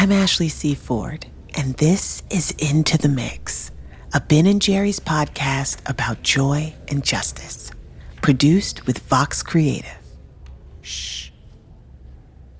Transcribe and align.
I'm 0.00 0.12
Ashley 0.12 0.48
C. 0.48 0.76
Ford, 0.76 1.26
and 1.56 1.74
this 1.74 2.22
is 2.30 2.52
Into 2.52 2.96
the 2.96 3.08
Mix, 3.08 3.72
a 4.14 4.20
Ben 4.20 4.46
and 4.46 4.62
Jerry's 4.62 5.00
podcast 5.00 5.80
about 5.90 6.22
joy 6.22 6.72
and 6.86 7.02
justice, 7.02 7.72
produced 8.22 8.86
with 8.86 9.00
Vox 9.00 9.42
Creative. 9.42 9.98
Shh. 10.82 11.30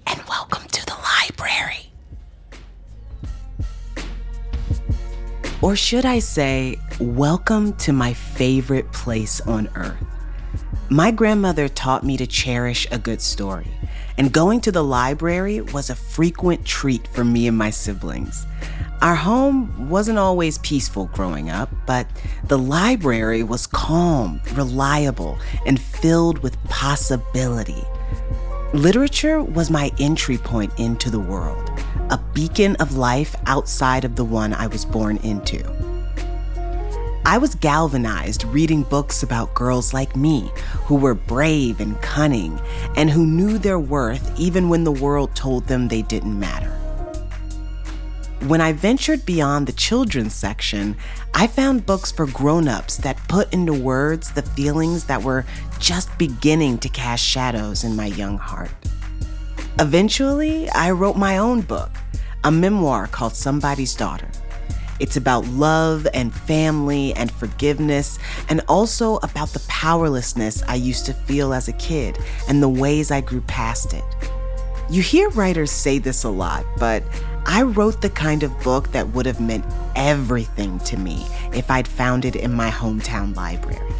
And 0.08 0.20
welcome 0.28 0.66
to 0.66 0.84
the 0.84 0.96
library. 0.96 1.92
Or 5.62 5.76
should 5.76 6.04
I 6.04 6.18
say, 6.18 6.76
welcome 6.98 7.72
to 7.74 7.92
my 7.92 8.14
favorite 8.14 8.90
place 8.90 9.40
on 9.42 9.68
earth. 9.76 10.02
My 10.88 11.12
grandmother 11.12 11.68
taught 11.68 12.02
me 12.02 12.16
to 12.16 12.26
cherish 12.26 12.84
a 12.90 12.98
good 12.98 13.22
story 13.22 13.77
and 14.18 14.32
going 14.32 14.60
to 14.60 14.72
the 14.72 14.82
library 14.82 15.60
was 15.60 15.88
a 15.88 15.94
frequent 15.94 16.66
treat 16.66 17.06
for 17.08 17.24
me 17.24 17.46
and 17.46 17.56
my 17.56 17.70
siblings. 17.70 18.46
Our 19.00 19.14
home 19.14 19.88
wasn't 19.88 20.18
always 20.18 20.58
peaceful 20.58 21.06
growing 21.06 21.50
up, 21.50 21.70
but 21.86 22.08
the 22.48 22.58
library 22.58 23.44
was 23.44 23.68
calm, 23.68 24.40
reliable, 24.54 25.38
and 25.66 25.80
filled 25.80 26.38
with 26.40 26.62
possibility. 26.64 27.84
Literature 28.74 29.40
was 29.40 29.70
my 29.70 29.92
entry 30.00 30.36
point 30.36 30.72
into 30.80 31.10
the 31.10 31.20
world, 31.20 31.70
a 32.10 32.18
beacon 32.34 32.74
of 32.76 32.96
life 32.96 33.36
outside 33.46 34.04
of 34.04 34.16
the 34.16 34.24
one 34.24 34.52
I 34.52 34.66
was 34.66 34.84
born 34.84 35.18
into. 35.18 35.87
I 37.28 37.36
was 37.36 37.56
galvanized 37.56 38.44
reading 38.44 38.84
books 38.84 39.22
about 39.22 39.52
girls 39.52 39.92
like 39.92 40.16
me 40.16 40.50
who 40.84 40.94
were 40.94 41.12
brave 41.12 41.78
and 41.78 42.00
cunning 42.00 42.58
and 42.96 43.10
who 43.10 43.26
knew 43.26 43.58
their 43.58 43.78
worth 43.78 44.40
even 44.40 44.70
when 44.70 44.82
the 44.82 44.92
world 44.92 45.36
told 45.36 45.66
them 45.66 45.88
they 45.88 46.00
didn't 46.00 46.40
matter. 46.40 46.70
When 48.46 48.62
I 48.62 48.72
ventured 48.72 49.26
beyond 49.26 49.66
the 49.66 49.74
children's 49.74 50.32
section, 50.32 50.96
I 51.34 51.48
found 51.48 51.84
books 51.84 52.10
for 52.10 52.24
grown-ups 52.24 52.96
that 52.96 53.18
put 53.28 53.52
into 53.52 53.74
words 53.74 54.32
the 54.32 54.40
feelings 54.40 55.04
that 55.04 55.22
were 55.22 55.44
just 55.78 56.08
beginning 56.16 56.78
to 56.78 56.88
cast 56.88 57.22
shadows 57.22 57.84
in 57.84 57.94
my 57.94 58.06
young 58.06 58.38
heart. 58.38 58.70
Eventually, 59.78 60.70
I 60.70 60.92
wrote 60.92 61.18
my 61.18 61.36
own 61.36 61.60
book, 61.60 61.90
a 62.44 62.50
memoir 62.50 63.06
called 63.06 63.36
Somebody's 63.36 63.94
Daughter. 63.94 64.30
It's 65.00 65.16
about 65.16 65.46
love 65.46 66.06
and 66.12 66.34
family 66.34 67.14
and 67.14 67.30
forgiveness, 67.30 68.18
and 68.48 68.60
also 68.68 69.16
about 69.18 69.50
the 69.50 69.64
powerlessness 69.68 70.62
I 70.64 70.74
used 70.74 71.06
to 71.06 71.12
feel 71.12 71.52
as 71.52 71.68
a 71.68 71.72
kid 71.74 72.18
and 72.48 72.62
the 72.62 72.68
ways 72.68 73.10
I 73.10 73.20
grew 73.20 73.40
past 73.42 73.94
it. 73.94 74.04
You 74.90 75.02
hear 75.02 75.28
writers 75.30 75.70
say 75.70 75.98
this 75.98 76.24
a 76.24 76.30
lot, 76.30 76.64
but 76.78 77.02
I 77.44 77.62
wrote 77.62 78.00
the 78.00 78.10
kind 78.10 78.42
of 78.42 78.58
book 78.60 78.90
that 78.92 79.08
would 79.10 79.26
have 79.26 79.40
meant 79.40 79.64
everything 79.94 80.78
to 80.80 80.96
me 80.96 81.26
if 81.52 81.70
I'd 81.70 81.86
found 81.86 82.24
it 82.24 82.36
in 82.36 82.52
my 82.52 82.70
hometown 82.70 83.36
library. 83.36 83.92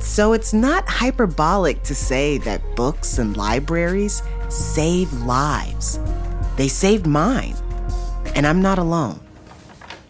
So 0.00 0.32
it's 0.32 0.52
not 0.52 0.88
hyperbolic 0.88 1.82
to 1.84 1.94
say 1.94 2.38
that 2.38 2.62
books 2.74 3.18
and 3.18 3.36
libraries 3.36 4.22
save 4.48 5.12
lives. 5.12 6.00
They 6.56 6.68
saved 6.68 7.06
mine, 7.06 7.54
and 8.34 8.46
I'm 8.46 8.62
not 8.62 8.78
alone. 8.78 9.20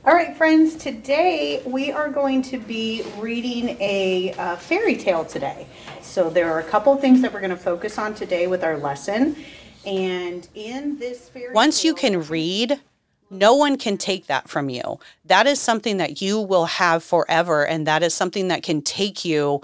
All 0.02 0.14
right, 0.14 0.34
friends, 0.34 0.76
today 0.76 1.62
we 1.66 1.92
are 1.92 2.08
going 2.08 2.40
to 2.44 2.56
be 2.56 3.04
reading 3.18 3.76
a 3.80 4.32
uh, 4.38 4.56
fairy 4.56 4.96
tale 4.96 5.26
today. 5.26 5.66
So, 6.00 6.30
there 6.30 6.50
are 6.50 6.58
a 6.58 6.64
couple 6.64 6.96
things 6.96 7.20
that 7.20 7.34
we're 7.34 7.40
going 7.40 7.50
to 7.50 7.56
focus 7.56 7.98
on 7.98 8.14
today 8.14 8.46
with 8.46 8.64
our 8.64 8.78
lesson. 8.78 9.36
And 9.84 10.48
in 10.54 10.98
this 10.98 11.28
fairy 11.28 11.52
Once 11.52 11.84
you 11.84 11.92
can 11.92 12.22
read, 12.22 12.80
no 13.28 13.54
one 13.54 13.76
can 13.76 13.98
take 13.98 14.26
that 14.28 14.48
from 14.48 14.70
you. 14.70 14.98
That 15.26 15.46
is 15.46 15.60
something 15.60 15.98
that 15.98 16.22
you 16.22 16.40
will 16.40 16.64
have 16.64 17.04
forever, 17.04 17.66
and 17.66 17.86
that 17.86 18.02
is 18.02 18.14
something 18.14 18.48
that 18.48 18.62
can 18.62 18.80
take 18.80 19.26
you 19.26 19.60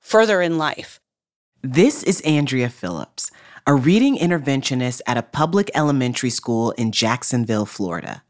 further 0.00 0.42
in 0.42 0.58
life. 0.58 0.98
This 1.62 2.02
is 2.02 2.20
Andrea 2.22 2.68
Phillips, 2.68 3.30
a 3.68 3.74
reading 3.74 4.18
interventionist 4.18 5.00
at 5.06 5.16
a 5.16 5.22
public 5.22 5.70
elementary 5.76 6.30
school 6.30 6.72
in 6.72 6.90
Jacksonville, 6.90 7.66
Florida. 7.66 8.24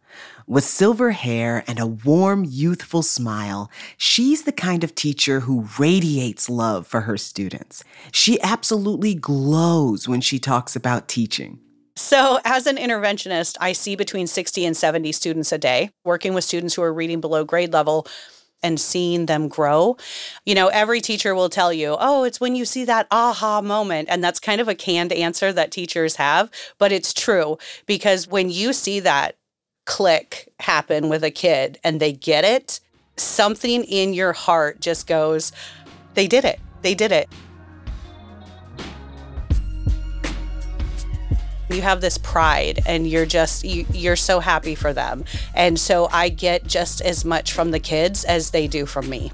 With 0.46 0.64
silver 0.64 1.10
hair 1.10 1.64
and 1.66 1.78
a 1.78 1.86
warm, 1.86 2.44
youthful 2.48 3.02
smile, 3.02 3.70
she's 3.96 4.42
the 4.42 4.52
kind 4.52 4.82
of 4.82 4.94
teacher 4.94 5.40
who 5.40 5.68
radiates 5.78 6.48
love 6.48 6.86
for 6.86 7.02
her 7.02 7.16
students. 7.16 7.84
She 8.12 8.40
absolutely 8.40 9.14
glows 9.14 10.08
when 10.08 10.20
she 10.20 10.38
talks 10.38 10.74
about 10.74 11.08
teaching. 11.08 11.60
So, 11.96 12.38
as 12.44 12.66
an 12.68 12.76
interventionist, 12.76 13.56
I 13.60 13.72
see 13.72 13.96
between 13.96 14.28
60 14.28 14.64
and 14.64 14.76
70 14.76 15.10
students 15.12 15.50
a 15.50 15.58
day, 15.58 15.90
working 16.04 16.32
with 16.32 16.44
students 16.44 16.74
who 16.74 16.82
are 16.82 16.92
reading 16.92 17.20
below 17.20 17.44
grade 17.44 17.72
level 17.72 18.06
and 18.62 18.80
seeing 18.80 19.26
them 19.26 19.48
grow. 19.48 19.96
You 20.44 20.54
know, 20.54 20.68
every 20.68 21.00
teacher 21.00 21.34
will 21.34 21.48
tell 21.48 21.72
you, 21.72 21.96
oh, 21.98 22.24
it's 22.24 22.40
when 22.40 22.54
you 22.54 22.64
see 22.64 22.84
that 22.84 23.06
aha 23.10 23.60
moment. 23.60 24.08
And 24.10 24.22
that's 24.22 24.40
kind 24.40 24.60
of 24.60 24.68
a 24.68 24.74
canned 24.74 25.12
answer 25.12 25.52
that 25.52 25.70
teachers 25.70 26.16
have, 26.16 26.50
but 26.78 26.92
it's 26.92 27.12
true 27.12 27.58
because 27.86 28.26
when 28.28 28.50
you 28.50 28.72
see 28.72 29.00
that 29.00 29.36
click 29.88 30.52
happen 30.60 31.08
with 31.08 31.24
a 31.24 31.30
kid 31.30 31.78
and 31.82 31.98
they 31.98 32.12
get 32.12 32.44
it, 32.44 32.78
something 33.16 33.82
in 33.84 34.12
your 34.12 34.34
heart 34.34 34.80
just 34.80 35.06
goes, 35.06 35.50
they 36.12 36.26
did 36.26 36.44
it. 36.44 36.60
They 36.82 36.94
did 36.94 37.10
it. 37.10 37.28
you 41.70 41.82
have 41.82 42.00
this 42.00 42.16
pride 42.16 42.80
and 42.86 43.06
you're 43.06 43.26
just 43.26 43.62
you, 43.62 43.84
you're 43.92 44.16
so 44.16 44.40
happy 44.40 44.74
for 44.74 44.94
them 44.94 45.22
and 45.54 45.78
so 45.78 46.08
i 46.12 46.30
get 46.30 46.66
just 46.66 47.02
as 47.02 47.26
much 47.26 47.52
from 47.52 47.72
the 47.72 47.78
kids 47.78 48.24
as 48.24 48.52
they 48.52 48.66
do 48.66 48.86
from 48.86 49.06
me 49.06 49.30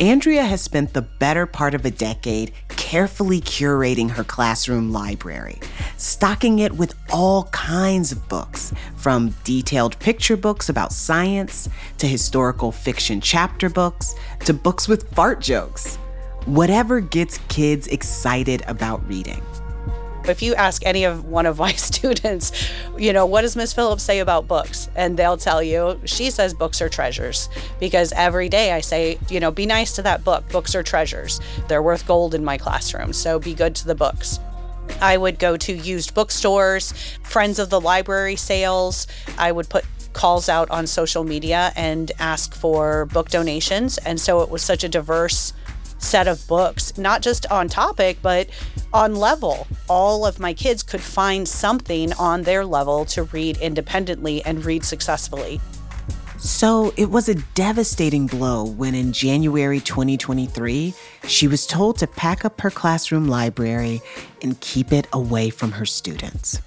Andrea 0.00 0.44
has 0.44 0.60
spent 0.60 0.92
the 0.92 1.00
better 1.00 1.46
part 1.46 1.72
of 1.74 1.86
a 1.86 1.90
decade 1.90 2.52
carefully 2.68 3.40
curating 3.40 4.10
her 4.10 4.24
classroom 4.24 4.92
library, 4.92 5.58
stocking 5.96 6.58
it 6.58 6.72
with 6.72 6.94
all 7.10 7.44
kinds 7.44 8.12
of 8.12 8.28
books, 8.28 8.74
from 8.96 9.34
detailed 9.42 9.98
picture 9.98 10.36
books 10.36 10.68
about 10.68 10.92
science 10.92 11.70
to 11.96 12.06
historical 12.06 12.72
fiction 12.72 13.22
chapter 13.22 13.70
books 13.70 14.14
to 14.40 14.52
books 14.52 14.86
with 14.86 15.10
fart 15.14 15.40
jokes. 15.40 15.96
Whatever 16.44 17.00
gets 17.00 17.38
kids 17.48 17.86
excited 17.86 18.62
about 18.66 19.06
reading. 19.08 19.42
If 20.28 20.42
you 20.42 20.54
ask 20.54 20.84
any 20.84 21.04
of 21.04 21.24
one 21.24 21.46
of 21.46 21.58
my 21.58 21.72
students 21.90 22.52
you 22.96 23.12
know 23.12 23.26
what 23.26 23.42
does 23.42 23.56
miss 23.56 23.72
phillips 23.72 24.02
say 24.02 24.20
about 24.20 24.48
books? 24.48 24.88
And 24.94 25.16
they'll 25.16 25.36
tell 25.36 25.62
you 25.62 26.00
she 26.04 26.30
says 26.30 26.54
books 26.54 26.80
are 26.80 26.88
treasures. 26.88 27.48
Because 27.80 28.12
every 28.12 28.48
day 28.48 28.72
i 28.72 28.80
say 28.80 29.18
you 29.28 29.40
know 29.40 29.50
be 29.50 29.66
nice 29.66 29.92
to 29.96 30.02
that 30.02 30.24
book. 30.24 30.48
Books 30.50 30.74
are 30.74 30.82
treasures. 30.82 31.40
They're 31.68 31.82
worth 31.82 32.06
gold 32.06 32.34
in 32.34 32.44
my 32.44 32.58
classroom. 32.58 33.12
So 33.12 33.38
be 33.38 33.54
good 33.54 33.74
to 33.76 33.86
the 33.86 33.94
books. 33.94 34.40
I 35.00 35.16
would 35.16 35.38
go 35.38 35.56
to 35.56 35.72
used 35.72 36.14
bookstores, 36.14 36.92
friends 37.22 37.58
of 37.58 37.70
the 37.70 37.80
library 37.80 38.36
sales. 38.36 39.06
I 39.36 39.52
would 39.52 39.68
put 39.68 39.84
calls 40.12 40.48
out 40.48 40.70
on 40.70 40.86
social 40.86 41.24
media 41.24 41.72
and 41.76 42.10
ask 42.18 42.54
for 42.54 43.04
book 43.06 43.28
donations. 43.28 43.98
And 43.98 44.18
so 44.18 44.40
it 44.40 44.48
was 44.48 44.62
such 44.62 44.82
a 44.82 44.88
diverse 44.88 45.52
set 45.98 46.28
of 46.28 46.46
books, 46.46 46.96
not 46.98 47.22
just 47.22 47.50
on 47.50 47.68
topic, 47.68 48.18
but 48.22 48.48
on 48.92 49.14
level. 49.14 49.66
All 49.88 50.26
of 50.26 50.38
my 50.38 50.54
kids 50.54 50.82
could 50.82 51.00
find 51.00 51.46
something 51.46 52.12
on 52.14 52.42
their 52.42 52.64
level 52.64 53.04
to 53.06 53.24
read 53.24 53.56
independently 53.58 54.44
and 54.44 54.64
read 54.64 54.84
successfully. 54.84 55.60
So 56.38 56.92
it 56.96 57.10
was 57.10 57.28
a 57.28 57.34
devastating 57.54 58.26
blow 58.26 58.64
when 58.64 58.94
in 58.94 59.12
January 59.12 59.80
2023, 59.80 60.94
she 61.26 61.48
was 61.48 61.66
told 61.66 61.98
to 61.98 62.06
pack 62.06 62.44
up 62.44 62.60
her 62.60 62.70
classroom 62.70 63.26
library 63.26 64.02
and 64.42 64.60
keep 64.60 64.92
it 64.92 65.08
away 65.12 65.50
from 65.50 65.72
her 65.72 65.86
students. 65.86 66.60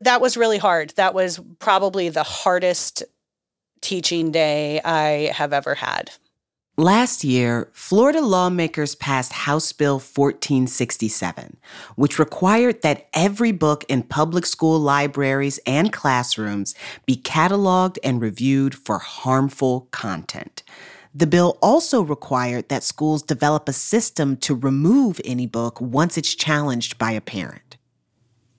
That 0.00 0.20
was 0.20 0.36
really 0.36 0.58
hard. 0.58 0.90
That 0.96 1.14
was 1.14 1.40
probably 1.58 2.08
the 2.08 2.22
hardest 2.22 3.04
teaching 3.80 4.30
day 4.32 4.80
I 4.84 5.32
have 5.34 5.52
ever 5.52 5.74
had. 5.74 6.10
Last 6.78 7.24
year, 7.24 7.68
Florida 7.72 8.20
lawmakers 8.20 8.94
passed 8.94 9.32
House 9.32 9.72
Bill 9.72 9.94
1467, 9.94 11.56
which 11.96 12.20
required 12.20 12.82
that 12.82 13.08
every 13.12 13.50
book 13.50 13.84
in 13.88 14.04
public 14.04 14.46
school 14.46 14.78
libraries 14.78 15.58
and 15.66 15.92
classrooms 15.92 16.76
be 17.04 17.16
cataloged 17.16 17.98
and 18.04 18.20
reviewed 18.20 18.76
for 18.76 19.00
harmful 19.00 19.88
content. 19.90 20.62
The 21.12 21.26
bill 21.26 21.58
also 21.60 22.00
required 22.00 22.68
that 22.68 22.84
schools 22.84 23.24
develop 23.24 23.68
a 23.68 23.72
system 23.72 24.36
to 24.36 24.54
remove 24.54 25.20
any 25.24 25.48
book 25.48 25.80
once 25.80 26.16
it's 26.16 26.32
challenged 26.32 26.96
by 26.96 27.10
a 27.10 27.20
parent. 27.20 27.76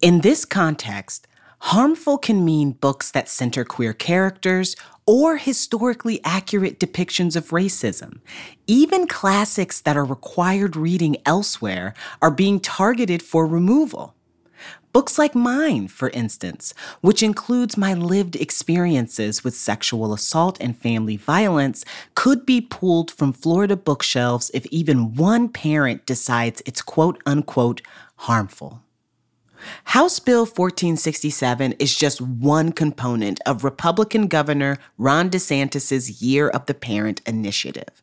In 0.02 0.20
this 0.20 0.44
context, 0.44 1.26
harmful 1.60 2.18
can 2.18 2.44
mean 2.44 2.72
books 2.72 3.12
that 3.12 3.30
center 3.30 3.64
queer 3.64 3.94
characters 3.94 4.76
or 5.10 5.38
historically 5.38 6.22
accurate 6.24 6.80
depictions 6.80 7.36
of 7.36 7.50
racism. 7.50 8.20
Even 8.68 9.08
classics 9.08 9.82
that 9.82 9.98
are 9.98 10.06
required 10.06 10.76
reading 10.76 11.18
elsewhere 11.26 11.96
are 12.22 12.30
being 12.30 12.60
targeted 12.60 13.24
for 13.24 13.48
removal. 13.48 14.14
Books 14.94 15.18
like 15.18 15.34
mine, 15.34 15.88
for 15.88 16.10
instance, 16.10 16.76
which 17.02 17.24
includes 17.24 17.76
my 17.76 17.96
lived 17.96 18.36
experiences 18.36 19.44
with 19.44 19.56
sexual 19.56 20.14
assault 20.14 20.60
and 20.62 20.78
family 20.78 21.18
violence, 21.18 21.84
could 22.14 22.46
be 22.46 22.62
pulled 22.62 23.10
from 23.10 23.34
Florida 23.34 23.76
bookshelves 23.76 24.52
if 24.54 24.68
even 24.68 25.16
one 25.16 25.50
parent 25.50 26.06
decides 26.06 26.62
it's 26.68 26.84
quote 26.84 27.20
unquote 27.26 27.82
harmful. 28.18 28.84
House 29.86 30.20
Bill 30.20 30.42
1467 30.42 31.74
is 31.74 31.96
just 31.96 32.22
one 32.22 32.72
component 32.72 33.40
of 33.46 33.64
Republican 33.64 34.28
Governor 34.28 34.78
Ron 34.98 35.30
DeSantis' 35.30 36.22
Year 36.22 36.50
of 36.50 36.66
the 36.66 36.74
Parent 36.74 37.22
initiative. 37.26 38.02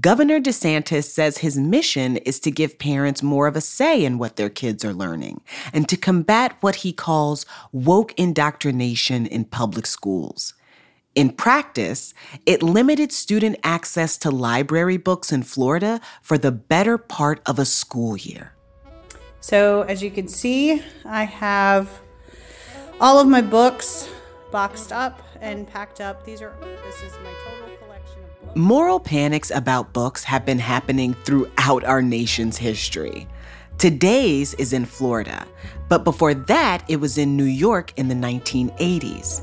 Governor 0.00 0.40
DeSantis 0.40 1.04
says 1.04 1.38
his 1.38 1.56
mission 1.56 2.18
is 2.18 2.38
to 2.40 2.50
give 2.50 2.78
parents 2.78 3.22
more 3.22 3.46
of 3.46 3.56
a 3.56 3.60
say 3.60 4.04
in 4.04 4.18
what 4.18 4.36
their 4.36 4.50
kids 4.50 4.84
are 4.84 4.92
learning 4.92 5.40
and 5.72 5.88
to 5.88 5.96
combat 5.96 6.56
what 6.60 6.76
he 6.76 6.92
calls 6.92 7.46
woke 7.72 8.12
indoctrination 8.18 9.26
in 9.26 9.44
public 9.44 9.86
schools. 9.86 10.54
In 11.14 11.30
practice, 11.30 12.14
it 12.46 12.62
limited 12.62 13.10
student 13.10 13.56
access 13.64 14.16
to 14.18 14.30
library 14.30 14.96
books 14.96 15.32
in 15.32 15.42
Florida 15.42 16.00
for 16.22 16.38
the 16.38 16.52
better 16.52 16.98
part 16.98 17.40
of 17.46 17.58
a 17.58 17.64
school 17.64 18.16
year. 18.16 18.52
So, 19.40 19.82
as 19.82 20.02
you 20.02 20.10
can 20.10 20.28
see, 20.28 20.82
I 21.04 21.24
have 21.24 22.00
all 23.00 23.18
of 23.18 23.26
my 23.26 23.40
books 23.40 24.08
boxed 24.50 24.92
up 24.92 25.22
and 25.40 25.66
packed 25.66 26.00
up. 26.00 26.24
These 26.24 26.42
are, 26.42 26.52
this 26.60 27.02
is 27.02 27.12
my 27.24 27.32
total 27.44 27.76
collection 27.78 28.18
of 28.24 28.40
books. 28.42 28.56
Moral 28.56 29.00
panics 29.00 29.50
about 29.50 29.92
books 29.92 30.24
have 30.24 30.44
been 30.44 30.58
happening 30.58 31.14
throughout 31.24 31.84
our 31.84 32.02
nation's 32.02 32.58
history. 32.58 33.26
Today's 33.78 34.52
is 34.54 34.74
in 34.74 34.84
Florida, 34.84 35.46
but 35.88 36.04
before 36.04 36.34
that, 36.34 36.84
it 36.86 36.96
was 36.96 37.16
in 37.16 37.34
New 37.34 37.44
York 37.44 37.94
in 37.96 38.08
the 38.08 38.14
1980s. 38.14 39.40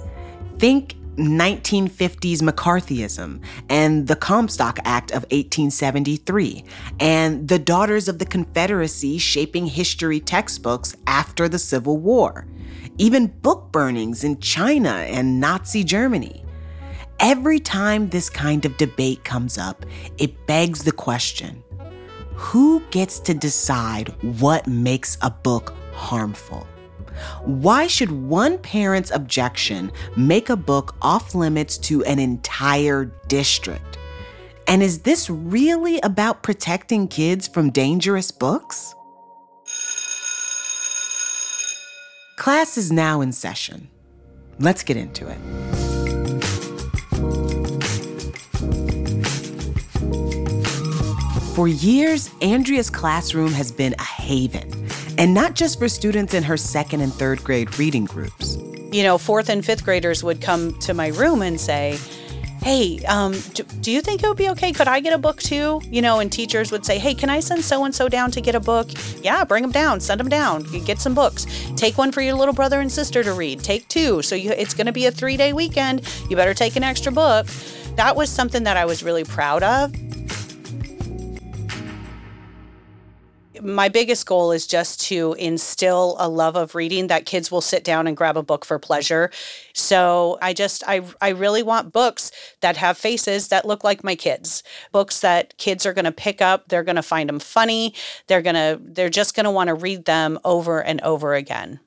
Think 0.60 0.96
1950s 1.18 2.42
McCarthyism 2.42 3.42
and 3.70 4.08
the 4.08 4.16
Comstock 4.16 4.80
Act 4.86 5.12
of 5.12 5.24
1873 5.24 6.64
and 7.00 7.48
the 7.48 7.60
Daughters 7.60 8.08
of 8.08 8.20
the 8.20 8.26
Confederacy 8.26 9.18
shaping 9.18 9.66
history 9.66 10.20
textbooks 10.20 10.96
after 11.08 11.50
the 11.50 11.60
Civil 11.60 11.98
War, 11.98 12.48
even 12.98 13.28
book 13.28 13.72
burnings 13.72 14.24
in 14.24 14.40
China 14.40 14.90
and 14.90 15.40
Nazi 15.40 15.84
Germany. 15.84 16.44
Every 17.20 17.60
time 17.60 18.10
this 18.10 18.30
kind 18.30 18.64
of 18.64 18.78
debate 18.78 19.24
comes 19.24 19.58
up, 19.58 19.86
it 20.20 20.46
begs 20.46 20.84
the 20.84 20.92
question 20.92 21.64
who 22.36 22.84
gets 22.92 23.20
to 23.20 23.34
decide 23.34 24.10
what 24.40 24.68
makes 24.68 25.18
a 25.24 25.32
book 25.32 25.74
harmful? 25.92 26.68
Why 27.44 27.88
should 27.88 28.12
one 28.12 28.58
parent's 28.58 29.12
objection 29.12 29.92
make 30.16 30.50
a 30.50 30.56
book 30.56 30.96
off 31.02 31.36
limits 31.36 31.78
to 31.80 32.04
an 32.06 32.20
entire 32.20 33.06
district? 33.28 33.98
And 34.68 34.84
is 34.84 35.00
this 35.00 35.30
really 35.30 36.00
about 36.02 36.44
protecting 36.44 37.08
kids 37.08 37.48
from 37.48 37.70
dangerous 37.70 38.32
books? 38.32 38.94
Class 42.38 42.78
is 42.78 42.92
now 42.92 43.22
in 43.22 43.32
session. 43.32 43.90
Let's 44.60 44.84
get 44.84 44.98
into 44.98 45.28
it. 45.28 45.38
For 51.56 51.68
years, 51.68 52.30
Andrea's 52.42 52.90
classroom 52.90 53.52
has 53.54 53.72
been 53.72 53.96
a 53.98 54.04
haven 54.04 54.70
and 55.18 55.34
not 55.34 55.56
just 55.56 55.80
for 55.80 55.90
students 55.90 56.34
in 56.34 56.44
her 56.44 56.58
second 56.58 57.02
and 57.02 57.14
third 57.14 57.44
grade 57.44 57.78
reading 57.78 58.06
groups. 58.06 58.58
You 58.92 59.04
know, 59.04 59.18
fourth 59.18 59.50
and 59.50 59.66
fifth 59.66 59.84
graders 59.84 60.24
would 60.24 60.42
come 60.42 60.78
to 60.80 60.94
my 60.94 61.08
room 61.08 61.42
and 61.42 61.60
say, 61.60 61.98
Hey, 62.62 63.00
um, 63.06 63.34
do, 63.54 63.64
do, 63.64 63.92
you 63.92 64.02
think 64.02 64.24
it 64.24 64.28
would 64.28 64.38
be 64.38 64.50
okay? 64.50 64.72
Could 64.72 64.88
I 64.88 65.00
get 65.00 65.14
a 65.14 65.18
book 65.18 65.40
too? 65.40 65.80
You 65.86 66.02
know, 66.02 66.20
and 66.20 66.32
teachers 66.32 66.72
would 66.72 66.86
say, 66.86 66.98
Hey, 66.98 67.14
can 67.14 67.30
I 67.30 67.40
send 67.40 67.64
so 67.64 67.86
and 67.86 67.94
so 67.94 68.10
down 68.10 68.32
to 68.32 68.42
get 68.42 68.56
a 68.56 68.60
book? 68.60 68.90
Yeah, 69.22 69.44
bring 69.44 69.62
them 69.62 69.72
down, 69.72 70.00
send 70.00 70.20
them 70.20 70.30
down, 70.30 70.66
you 70.72 70.80
get 70.80 71.00
some 71.00 71.14
books. 71.14 71.46
Take 71.76 71.98
one 71.98 72.12
for 72.12 72.22
your 72.22 72.34
little 72.34 72.54
brother 72.54 72.80
and 72.80 72.92
sister 72.92 73.24
to 73.24 73.34
read. 73.34 73.62
Take 73.62 73.88
two. 73.88 74.22
So 74.22 74.36
you, 74.36 74.52
it's 74.52 74.74
going 74.74 74.88
to 74.88 74.94
be 74.94 75.06
a 75.06 75.12
three 75.12 75.38
day 75.38 75.54
weekend. 75.54 76.02
You 76.30 76.36
better 76.36 76.54
take 76.54 76.76
an 76.76 76.84
extra 76.84 77.12
book. 77.12 77.48
That 77.96 78.16
was 78.16 78.30
something 78.30 78.64
that 78.64 78.78
I 78.78 78.86
was 78.86 79.04
really 79.04 79.24
proud 79.24 79.64
of. 79.64 79.94
My 83.62 83.90
biggest 83.90 84.26
goal 84.26 84.52
is 84.52 84.68
just 84.68 85.02
to 85.02 85.36
instill 85.38 86.16
a 86.20 86.30
love 86.30 86.56
of 86.56 86.76
reading 86.76 87.08
that 87.08 87.26
kids 87.26 87.52
will 87.52 87.62
sit 87.62 87.84
down 87.84 88.08
and 88.08 88.18
grab 88.18 88.38
a 88.38 88.44
book 88.44 88.66
for 88.66 88.80
pleasure. 88.80 89.32
So 89.74 90.38
I 90.42 90.54
just 90.54 90.84
I 90.88 91.02
I 91.22 91.30
really 91.30 91.64
want 91.64 91.94
books 91.94 92.32
that 92.62 92.78
have 92.78 92.98
faces 92.98 93.50
that 93.50 93.66
look 93.66 93.84
like 93.84 94.04
my 94.04 94.16
kids. 94.16 94.64
Books 94.92 95.20
that 95.22 95.58
kids 95.58 95.86
are 95.86 95.94
going 95.94 96.06
to 96.06 96.12
pick 96.12 96.42
up, 96.42 96.68
they're 96.68 96.84
going 96.84 96.96
to 96.96 97.02
find 97.04 97.30
them 97.30 97.40
funny, 97.40 97.94
they're 98.28 98.42
going 98.42 98.56
to 98.56 98.80
they're 98.82 99.10
just 99.10 99.36
going 99.36 99.46
to 99.46 99.52
want 99.52 99.68
to 99.68 99.76
read 99.76 100.06
them 100.06 100.40
over 100.44 100.82
and 100.82 101.02
over 101.02 101.34
again. 101.34 101.80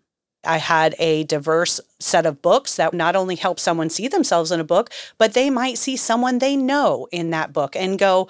I 0.44 0.56
had 0.56 0.94
a 0.98 1.24
diverse 1.24 1.80
set 1.98 2.24
of 2.24 2.40
books 2.40 2.76
that 2.76 2.94
not 2.94 3.14
only 3.14 3.36
help 3.36 3.60
someone 3.60 3.90
see 3.90 4.08
themselves 4.08 4.50
in 4.50 4.60
a 4.60 4.64
book, 4.64 4.90
but 5.18 5.34
they 5.34 5.50
might 5.50 5.78
see 5.78 5.96
someone 5.96 6.38
they 6.38 6.56
know 6.56 7.06
in 7.12 7.30
that 7.30 7.52
book 7.52 7.76
and 7.76 7.98
go, 7.98 8.28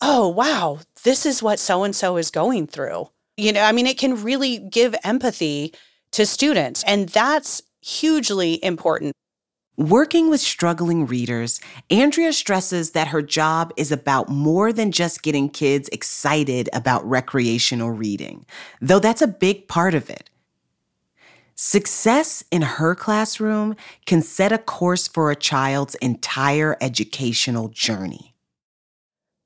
oh, 0.00 0.28
wow, 0.28 0.80
this 1.04 1.26
is 1.26 1.42
what 1.42 1.58
so 1.58 1.84
and 1.84 1.94
so 1.94 2.16
is 2.16 2.30
going 2.30 2.66
through. 2.66 3.08
You 3.36 3.52
know, 3.52 3.62
I 3.62 3.72
mean, 3.72 3.86
it 3.86 3.98
can 3.98 4.22
really 4.22 4.58
give 4.58 4.94
empathy 5.04 5.74
to 6.12 6.26
students, 6.26 6.84
and 6.86 7.08
that's 7.08 7.62
hugely 7.80 8.62
important. 8.64 9.12
Working 9.78 10.28
with 10.28 10.40
struggling 10.40 11.06
readers, 11.06 11.58
Andrea 11.90 12.32
stresses 12.34 12.90
that 12.90 13.08
her 13.08 13.22
job 13.22 13.72
is 13.78 13.90
about 13.90 14.28
more 14.28 14.70
than 14.70 14.92
just 14.92 15.22
getting 15.22 15.48
kids 15.48 15.88
excited 15.90 16.68
about 16.74 17.08
recreational 17.08 17.90
reading, 17.90 18.44
though 18.82 18.98
that's 18.98 19.22
a 19.22 19.26
big 19.26 19.68
part 19.68 19.94
of 19.94 20.10
it. 20.10 20.28
Success 21.54 22.44
in 22.50 22.62
her 22.62 22.94
classroom 22.94 23.74
can 24.04 24.20
set 24.20 24.52
a 24.52 24.58
course 24.58 25.08
for 25.08 25.30
a 25.30 25.36
child's 25.36 25.94
entire 25.96 26.76
educational 26.80 27.68
journey 27.68 28.31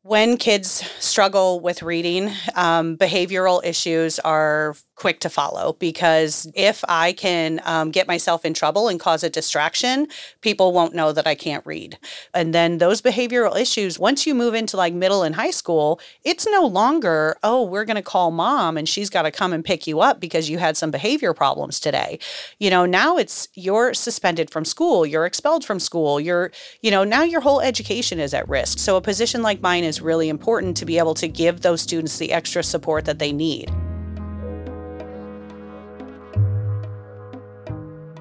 when 0.06 0.36
kids 0.36 0.84
struggle 1.00 1.58
with 1.58 1.82
reading, 1.82 2.30
um, 2.54 2.96
behavioral 2.96 3.64
issues 3.64 4.20
are 4.20 4.76
quick 4.94 5.20
to 5.20 5.28
follow 5.28 5.74
because 5.74 6.50
if 6.54 6.82
I 6.88 7.12
can 7.12 7.60
um, 7.64 7.90
get 7.90 8.06
myself 8.06 8.44
in 8.44 8.54
trouble 8.54 8.88
and 8.88 8.98
cause 8.98 9.22
a 9.22 9.28
distraction, 9.28 10.06
people 10.40 10.72
won't 10.72 10.94
know 10.94 11.12
that 11.12 11.26
I 11.26 11.34
can't 11.34 11.64
read. 11.66 11.98
And 12.32 12.54
then 12.54 12.78
those 12.78 13.02
behavioral 13.02 13.60
issues, 13.60 13.98
once 13.98 14.26
you 14.26 14.34
move 14.34 14.54
into 14.54 14.76
like 14.76 14.94
middle 14.94 15.22
and 15.22 15.34
high 15.34 15.50
school, 15.50 16.00
it's 16.24 16.46
no 16.46 16.64
longer, 16.64 17.36
oh, 17.42 17.62
we're 17.62 17.84
going 17.84 17.96
to 17.96 18.02
call 18.02 18.30
mom 18.30 18.78
and 18.78 18.88
she's 18.88 19.10
got 19.10 19.22
to 19.22 19.30
come 19.30 19.52
and 19.52 19.64
pick 19.64 19.86
you 19.86 20.00
up 20.00 20.18
because 20.18 20.48
you 20.48 20.58
had 20.58 20.76
some 20.76 20.90
behavior 20.90 21.34
problems 21.34 21.78
today. 21.78 22.18
You 22.58 22.70
know, 22.70 22.86
now 22.86 23.18
it's 23.18 23.48
you're 23.54 23.92
suspended 23.92 24.50
from 24.50 24.64
school, 24.64 25.04
you're 25.04 25.26
expelled 25.26 25.64
from 25.64 25.78
school, 25.78 26.18
you're, 26.18 26.52
you 26.80 26.90
know, 26.90 27.04
now 27.04 27.22
your 27.22 27.42
whole 27.42 27.60
education 27.60 28.18
is 28.18 28.32
at 28.32 28.48
risk. 28.48 28.78
So 28.78 28.96
a 28.96 29.02
position 29.02 29.42
like 29.42 29.60
mine 29.60 29.84
is 29.84 29.95
really 30.00 30.28
important 30.28 30.76
to 30.78 30.84
be 30.84 30.98
able 30.98 31.14
to 31.14 31.28
give 31.28 31.60
those 31.60 31.80
students 31.80 32.18
the 32.18 32.32
extra 32.32 32.62
support 32.62 33.04
that 33.04 33.18
they 33.18 33.32
need. 33.32 33.70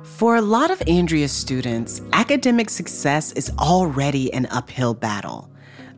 For 0.03 0.37
a 0.37 0.41
lot 0.41 0.71
of 0.71 0.81
Andrea's 0.87 1.33
students, 1.33 2.01
academic 2.13 2.69
success 2.69 3.33
is 3.33 3.51
already 3.59 4.31
an 4.33 4.45
uphill 4.45 4.93
battle. 4.93 5.49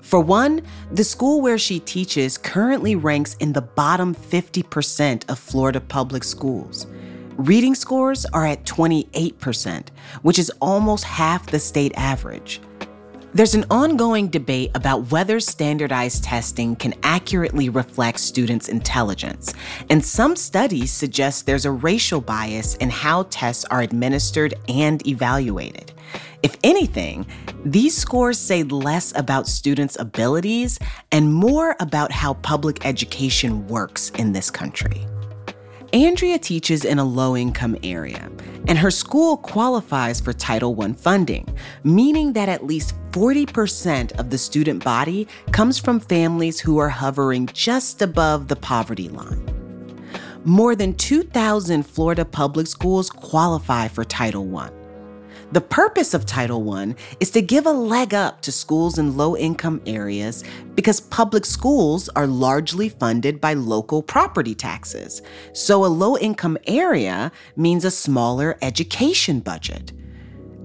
For 0.01 0.19
one, 0.19 0.62
the 0.91 1.03
school 1.03 1.41
where 1.41 1.57
she 1.57 1.79
teaches 1.79 2.38
currently 2.38 2.96
ranks 2.96 3.36
in 3.36 3.53
the 3.53 3.62
bottom 3.62 4.15
50% 4.15 5.29
of 5.29 5.38
Florida 5.38 5.79
public 5.81 6.24
schools. 6.24 6.88
Reading 7.36 7.75
scores 7.75 8.25
are 8.27 8.48
at 8.48 8.63
28%, 8.63 9.89
which 10.24 10.39
is 10.39 10.50
almost 10.62 11.03
half 11.03 11.46
the 11.46 11.60
state 11.60 11.91
average. 11.96 12.60
There's 13.38 13.53
an 13.53 13.65
ongoing 13.70 14.29
debate 14.29 14.72
about 14.74 15.12
whether 15.12 15.39
standardized 15.39 16.24
testing 16.24 16.75
can 16.75 16.96
accurately 17.03 17.70
reflect 17.70 18.20
students' 18.20 18.67
intelligence, 18.67 19.53
and 19.91 20.03
some 20.03 20.36
studies 20.36 20.91
suggest 20.91 21.46
there's 21.46 21.65
a 21.65 21.72
racial 21.72 22.20
bias 22.20 22.74
in 22.77 22.89
how 22.89 23.27
tests 23.29 23.63
are 23.65 23.82
administered 23.82 24.56
and 24.67 25.06
evaluated. 25.08 25.91
If 26.41 26.58
anything, 26.63 27.27
these 27.63 27.96
scores 27.96 28.39
say 28.39 28.63
less 28.63 29.15
about 29.15 29.46
students' 29.46 30.00
abilities 30.00 30.79
and 31.12 31.32
more 31.32 31.75
about 31.79 32.12
how 32.12 32.34
public 32.34 32.88
education 32.88 33.67
works 33.67 34.10
in 34.17 34.32
this 34.32 34.50
country. 34.50 35.06
Andrea 35.94 36.38
teaches 36.38 36.84
in 36.84 37.00
a 37.00 37.06
low 37.06 37.38
income 37.38 37.77
area, 37.82 38.29
and 38.67 38.77
her 38.77 38.91
school 38.91 39.38
qualifies 39.38 40.20
for 40.20 40.34
Title 40.34 40.79
I 40.82 40.91
funding, 40.94 41.48
meaning 41.84 42.34
that 42.34 42.50
at 42.50 42.65
least 42.65 42.94
40% 43.12 44.20
of 44.20 44.29
the 44.29 44.38
student 44.38 44.84
body 44.84 45.27
comes 45.51 45.79
from 45.79 46.01
families 46.01 46.60
who 46.60 46.77
are 46.77 46.89
hovering 46.89 47.48
just 47.53 48.01
above 48.01 48.50
the 48.50 48.58
poverty 48.58 49.08
line. 49.10 49.44
more 50.44 50.75
than 50.75 50.94
2,000 50.94 51.84
Florida 51.84 52.24
public 52.24 52.67
schools 52.67 53.10
qualify 53.10 53.88
for 53.88 54.06
Title 54.06 54.58
I. 54.58 54.70
The 55.54 55.62
purpose 55.62 56.13
of 56.13 56.25
Title 56.25 56.70
I 56.74 56.94
is 57.22 57.32
to 57.32 57.42
give 57.42 57.66
a 57.66 57.72
leg 57.72 58.13
up 58.13 58.42
to 58.42 58.51
schools 58.51 58.98
in 58.98 59.16
low 59.16 59.38
income 59.38 59.82
areas 59.86 60.44
because 60.75 61.00
public 61.00 61.46
schools 61.46 62.10
are 62.10 62.27
largely 62.27 62.89
funded 62.89 63.39
by 63.39 63.54
local 63.54 64.04
property 64.04 64.54
taxes. 64.54 65.22
So 65.54 65.86
a 65.86 65.88
low 65.88 66.18
income 66.18 66.58
area 66.68 67.32
means 67.56 67.86
a 67.86 67.92
smaller 67.92 68.58
education 68.62 69.39
budget. 69.39 69.94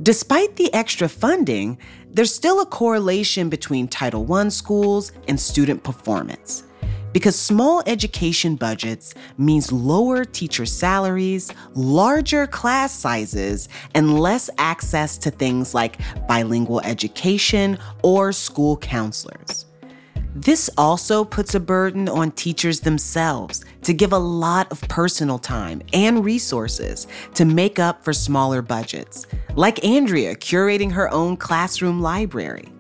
Despite 0.03 0.57
the 0.57 0.75
extra 0.75 1.09
funding, 1.09 1.79
there's 2.11 2.35
still 2.35 2.61
a 2.61 2.67
correlation 2.67 3.49
between 3.49 3.87
Title 3.87 4.33
I 4.35 4.49
schools 4.49 5.13
and 5.29 5.39
student 5.39 5.85
performance 5.85 6.65
because 7.13 7.39
small 7.39 7.83
education 7.87 8.57
budgets 8.57 9.15
means 9.39 9.71
lower 9.71 10.25
teacher 10.25 10.67
salaries, 10.67 11.53
larger 11.75 12.47
class 12.47 12.93
sizes, 12.93 13.69
and 13.95 14.19
less 14.19 14.49
access 14.59 15.19
to 15.19 15.31
things 15.31 15.75
like 15.75 15.99
bilingual 16.27 16.81
education 16.81 17.79
or 18.03 18.33
school 18.33 18.77
counselors. 18.77 19.67
This 20.35 20.71
also 20.79 21.25
puts 21.25 21.55
a 21.55 21.61
burden 21.61 22.09
on 22.09 22.31
teachers 22.31 22.81
themselves 22.81 23.67
to 23.83 23.93
give 23.93 24.15
a 24.15 24.19
lot 24.19 24.73
of 24.73 24.81
personal 24.89 25.39
time 25.39 25.83
and 25.93 26.25
resources 26.25 27.07
to 27.35 27.45
make 27.45 27.79
up 27.79 28.03
for 28.03 28.15
smaller 28.15 28.63
budgets, 28.63 29.27
like 29.57 29.85
Andrea 29.85 30.35
curating 30.35 30.91
her 30.91 31.13
own 31.13 31.37
classroom 31.37 32.01
library. 32.01 32.73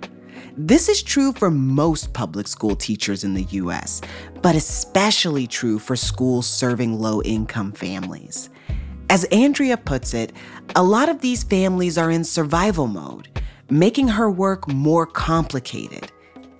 This 0.56 0.90
is 0.90 1.02
true 1.02 1.32
for 1.32 1.50
most 1.50 2.12
public 2.12 2.47
school 2.47 2.76
teachers 2.76 3.25
in 3.25 3.32
the 3.32 3.44
US, 3.44 4.02
but 4.42 4.54
especially 4.54 5.47
true 5.47 5.78
for 5.78 5.97
schools 5.97 6.47
serving 6.47 7.00
low 7.00 7.23
income 7.23 7.73
families. 7.73 8.50
As 9.09 9.25
Andrea 9.25 9.78
puts 9.78 10.12
it, 10.12 10.30
a 10.76 10.82
lot 10.82 11.09
of 11.09 11.23
these 11.23 11.42
families 11.42 11.97
are 11.97 12.11
in 12.11 12.23
survival 12.23 12.87
mode, 12.87 13.28
making 13.71 14.09
her 14.09 14.30
work 14.30 14.68
more 14.68 15.06
complicated 15.06 16.12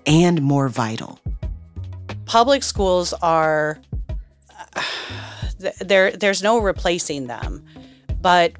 and 0.07 0.41
more 0.41 0.71
vital. 0.71 1.21
Public 2.25 2.63
schools 2.63 3.13
are 3.21 3.79
there 5.81 6.13
there's 6.13 6.43
no 6.43 6.59
replacing 6.59 7.27
them. 7.27 7.63
But 8.23 8.53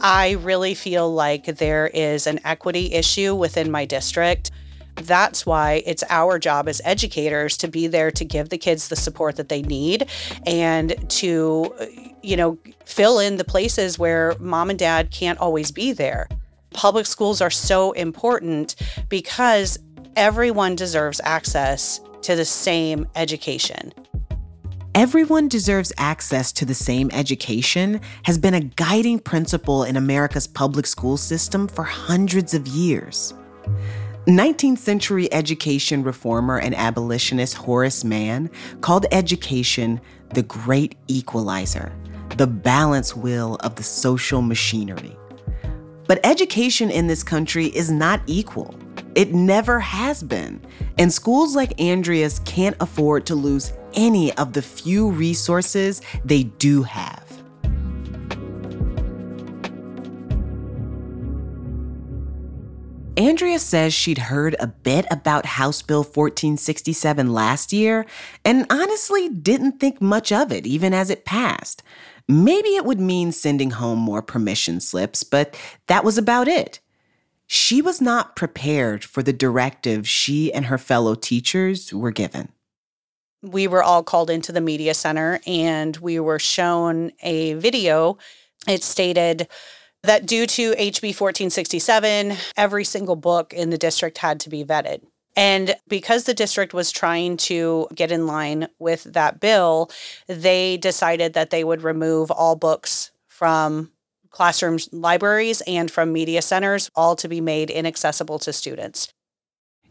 I 0.00 0.32
really 0.40 0.72
feel 0.72 1.12
like 1.12 1.44
there 1.44 1.88
is 1.88 2.26
an 2.26 2.40
equity 2.44 2.94
issue 2.94 3.34
within 3.34 3.70
my 3.70 3.84
district 3.84 4.50
that's 4.96 5.46
why 5.46 5.82
it's 5.86 6.04
our 6.10 6.38
job 6.38 6.68
as 6.68 6.80
educators 6.84 7.56
to 7.58 7.68
be 7.68 7.86
there 7.86 8.10
to 8.10 8.24
give 8.24 8.48
the 8.48 8.58
kids 8.58 8.88
the 8.88 8.96
support 8.96 9.36
that 9.36 9.48
they 9.48 9.62
need 9.62 10.08
and 10.46 10.94
to, 11.10 11.74
you 12.22 12.36
know, 12.36 12.58
fill 12.84 13.18
in 13.18 13.36
the 13.36 13.44
places 13.44 13.98
where 13.98 14.34
mom 14.38 14.70
and 14.70 14.78
dad 14.78 15.10
can't 15.10 15.38
always 15.38 15.70
be 15.70 15.92
there. 15.92 16.28
Public 16.72 17.06
schools 17.06 17.40
are 17.40 17.50
so 17.50 17.92
important 17.92 18.76
because 19.08 19.78
everyone 20.16 20.76
deserves 20.76 21.20
access 21.24 22.00
to 22.22 22.36
the 22.36 22.44
same 22.44 23.06
education. 23.16 23.92
Everyone 24.94 25.46
deserves 25.46 25.92
access 25.98 26.50
to 26.52 26.64
the 26.64 26.74
same 26.74 27.10
education 27.12 28.00
has 28.24 28.38
been 28.38 28.54
a 28.54 28.60
guiding 28.60 29.20
principle 29.20 29.84
in 29.84 29.96
America's 29.96 30.48
public 30.48 30.84
school 30.84 31.16
system 31.16 31.68
for 31.68 31.84
hundreds 31.84 32.54
of 32.54 32.66
years. 32.66 33.32
19th 34.30 34.78
century 34.78 35.32
education 35.32 36.02
reformer 36.02 36.58
and 36.58 36.74
abolitionist 36.76 37.54
Horace 37.54 38.04
Mann 38.04 38.50
called 38.80 39.06
education 39.10 40.00
the 40.34 40.42
great 40.42 40.94
equalizer, 41.08 41.92
the 42.36 42.46
balance 42.46 43.16
wheel 43.16 43.56
of 43.56 43.74
the 43.74 43.82
social 43.82 44.40
machinery. 44.40 45.16
But 46.06 46.20
education 46.24 46.90
in 46.90 47.06
this 47.06 47.22
country 47.22 47.66
is 47.66 47.90
not 47.90 48.20
equal. 48.26 48.74
It 49.14 49.34
never 49.34 49.80
has 49.80 50.22
been. 50.22 50.60
And 50.98 51.12
schools 51.12 51.56
like 51.56 51.80
Andrea's 51.80 52.38
can't 52.40 52.76
afford 52.80 53.26
to 53.26 53.34
lose 53.34 53.72
any 53.94 54.32
of 54.36 54.52
the 54.52 54.62
few 54.62 55.10
resources 55.10 56.02
they 56.24 56.44
do 56.44 56.82
have. 56.84 57.29
Andrea 63.20 63.58
says 63.58 63.92
she'd 63.92 64.16
heard 64.16 64.56
a 64.58 64.66
bit 64.66 65.04
about 65.10 65.44
House 65.44 65.82
Bill 65.82 65.98
1467 65.98 67.30
last 67.30 67.70
year 67.70 68.06
and 68.46 68.64
honestly 68.70 69.28
didn't 69.28 69.78
think 69.78 70.00
much 70.00 70.32
of 70.32 70.50
it 70.50 70.66
even 70.66 70.94
as 70.94 71.10
it 71.10 71.26
passed. 71.26 71.82
Maybe 72.26 72.70
it 72.76 72.86
would 72.86 72.98
mean 72.98 73.30
sending 73.30 73.72
home 73.72 73.98
more 73.98 74.22
permission 74.22 74.80
slips, 74.80 75.22
but 75.22 75.54
that 75.86 76.02
was 76.02 76.16
about 76.16 76.48
it. 76.48 76.80
She 77.46 77.82
was 77.82 78.00
not 78.00 78.36
prepared 78.36 79.04
for 79.04 79.22
the 79.22 79.34
directive 79.34 80.08
she 80.08 80.50
and 80.50 80.64
her 80.64 80.78
fellow 80.78 81.14
teachers 81.14 81.92
were 81.92 82.12
given. 82.12 82.48
We 83.42 83.68
were 83.68 83.82
all 83.82 84.02
called 84.02 84.30
into 84.30 84.50
the 84.50 84.62
media 84.62 84.94
center 84.94 85.40
and 85.46 85.94
we 85.98 86.18
were 86.20 86.38
shown 86.38 87.12
a 87.22 87.52
video. 87.52 88.16
It 88.66 88.82
stated, 88.82 89.46
that 90.02 90.26
due 90.26 90.46
to 90.46 90.72
HB 90.72 91.20
1467, 91.20 92.36
every 92.56 92.84
single 92.84 93.16
book 93.16 93.52
in 93.52 93.70
the 93.70 93.78
district 93.78 94.18
had 94.18 94.40
to 94.40 94.48
be 94.48 94.64
vetted. 94.64 95.02
And 95.36 95.76
because 95.88 96.24
the 96.24 96.34
district 96.34 96.74
was 96.74 96.90
trying 96.90 97.36
to 97.38 97.86
get 97.94 98.10
in 98.10 98.26
line 98.26 98.68
with 98.78 99.04
that 99.04 99.40
bill, 99.40 99.90
they 100.26 100.76
decided 100.76 101.34
that 101.34 101.50
they 101.50 101.64
would 101.64 101.82
remove 101.82 102.30
all 102.30 102.56
books 102.56 103.10
from 103.28 103.90
classrooms, 104.30 104.88
libraries, 104.92 105.60
and 105.66 105.90
from 105.90 106.12
media 106.12 106.42
centers, 106.42 106.90
all 106.94 107.16
to 107.16 107.28
be 107.28 107.40
made 107.40 107.70
inaccessible 107.70 108.38
to 108.40 108.52
students. 108.52 109.12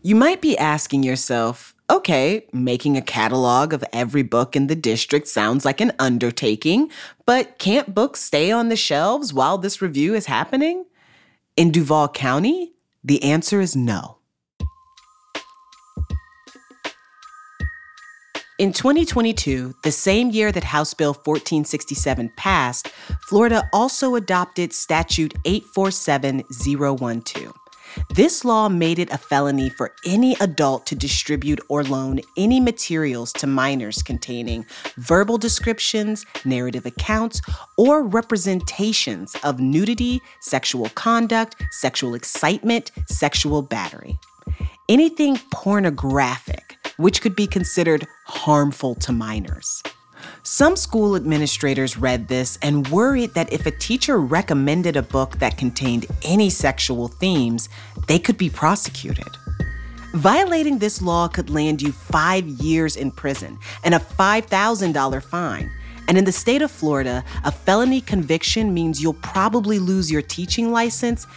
You 0.02 0.16
might 0.16 0.42
be 0.42 0.58
asking 0.58 1.04
yourself, 1.04 1.76
Okay, 1.92 2.46
making 2.54 2.98
a 2.98 3.02
catalog 3.02 3.74
of 3.74 3.84
every 3.92 4.22
book 4.22 4.56
in 4.56 4.68
the 4.68 4.76
district 4.76 5.28
sounds 5.28 5.66
like 5.66 5.82
an 5.82 5.92
undertaking, 5.98 6.92
but 7.26 7.58
can't 7.58 7.96
books 7.96 8.22
stay 8.22 8.52
on 8.52 8.70
the 8.70 8.76
shelves 8.76 9.34
while 9.34 9.58
this 9.58 9.82
review 9.82 10.14
is 10.14 10.28
happening? 10.28 10.86
In 11.58 11.72
Duval 11.72 12.10
County, 12.10 12.74
the 13.04 13.24
answer 13.24 13.60
is 13.60 13.76
no. 13.76 14.20
In 18.60 18.72
2022, 18.72 19.74
the 19.84 19.92
same 19.92 20.30
year 20.30 20.52
that 20.52 20.66
House 20.66 20.94
Bill 20.94 21.14
1467 21.14 22.34
passed, 22.38 22.90
Florida 23.28 23.68
also 23.74 24.14
adopted 24.14 24.74
Statute 24.74 25.34
847012. 25.44 27.52
This 28.10 28.44
law 28.46 28.70
made 28.70 29.00
it 29.00 29.12
a 29.12 29.18
felony 29.18 29.70
for 29.70 29.94
any 30.06 30.36
adult 30.40 30.86
to 30.88 30.96
distribute 30.96 31.60
or 31.70 31.84
loan 31.84 32.22
any 32.38 32.60
materials 32.60 33.34
to 33.34 33.48
minors 33.48 34.02
containing 34.02 34.66
verbal 34.98 35.38
descriptions, 35.38 36.26
narrative 36.46 36.86
accounts, 36.86 37.42
or 37.78 38.04
representations 38.04 39.36
of 39.44 39.60
nudity, 39.60 40.22
sexual 40.42 40.90
conduct, 40.90 41.56
sexual 41.72 42.16
excitement, 42.16 42.92
sexual 43.08 43.62
battery. 43.62 44.20
Anything 44.88 45.38
pornographic, 45.52 46.78
which 46.98 47.22
could 47.22 47.36
be 47.36 47.48
considered 47.48 48.08
harmful 48.26 48.96
to 48.96 49.12
minors. 49.12 49.84
Some 50.44 50.78
school 50.78 51.16
administrators 51.16 51.98
read 51.98 52.28
this 52.28 52.58
and 52.62 52.88
worried 52.88 53.34
that 53.34 53.52
if 53.52 53.66
a 53.66 53.72
teacher 53.72 54.18
recommended 54.18 54.96
a 54.96 55.02
book 55.02 55.38
that 55.40 55.58
contained 55.58 56.06
any 56.24 56.50
sexual 56.50 57.10
themes, 57.10 57.68
they 58.08 58.20
could 58.20 58.38
be 58.38 58.50
prosecuted. 58.50 59.28
Violating 60.14 60.80
this 60.80 61.02
law 61.02 61.28
could 61.28 61.50
land 61.50 61.82
you 61.82 61.92
five 61.92 62.48
years 62.48 62.96
in 62.96 63.12
prison 63.12 63.60
and 63.84 63.94
a 63.94 64.00
$5,000 64.00 65.24
fine. 65.24 65.70
And 66.08 66.18
in 66.18 66.26
the 66.26 66.32
state 66.32 66.64
of 66.64 66.72
Florida, 66.72 67.24
a 67.44 67.52
felony 67.52 68.02
conviction 68.02 68.74
means 68.74 69.02
you'll 69.04 69.14
probably 69.14 69.78
lose 69.78 70.10
your 70.10 70.24
teaching 70.24 70.72
license 70.72 71.28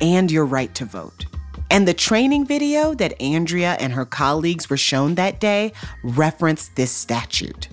and 0.00 0.30
your 0.30 0.46
right 0.46 0.74
to 0.76 0.86
vote. 0.86 1.26
And 1.68 1.86
the 1.86 1.94
training 1.94 2.46
video 2.46 2.94
that 2.94 3.20
Andrea 3.20 3.76
and 3.80 3.92
her 3.92 4.06
colleagues 4.06 4.70
were 4.70 4.76
shown 4.78 5.16
that 5.16 5.40
day 5.40 5.72
referenced 6.02 6.76
this 6.76 6.92
statute. 6.92 7.68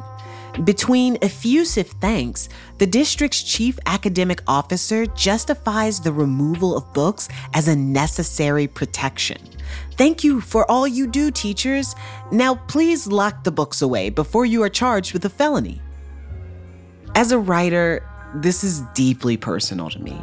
Between 0.64 1.20
effusive 1.22 1.90
thanks, 2.02 2.50
the 2.80 2.88
district's 2.88 3.44
chief 3.44 3.78
academic 3.86 4.42
officer 4.48 5.06
justifies 5.06 6.00
the 6.00 6.12
removal 6.12 6.76
of 6.76 6.92
books 6.92 7.30
as 7.54 7.68
a 7.68 7.76
necessary 7.76 8.68
protection. 8.68 9.38
Thank 9.98 10.24
you 10.24 10.42
for 10.42 10.70
all 10.70 10.88
you 10.88 11.08
do, 11.08 11.30
teachers. 11.30 11.96
Now 12.32 12.56
please 12.56 13.08
lock 13.08 13.44
the 13.44 13.52
books 13.52 13.82
away 13.82 14.10
before 14.10 14.46
you 14.46 14.64
are 14.64 14.70
charged 14.70 15.14
with 15.14 15.26
a 15.26 15.30
felony. 15.30 15.82
As 17.16 17.32
a 17.32 17.38
writer, 17.38 18.04
this 18.36 18.64
is 18.64 18.82
deeply 18.96 19.38
personal 19.38 19.90
to 19.92 20.00
me. 20.00 20.20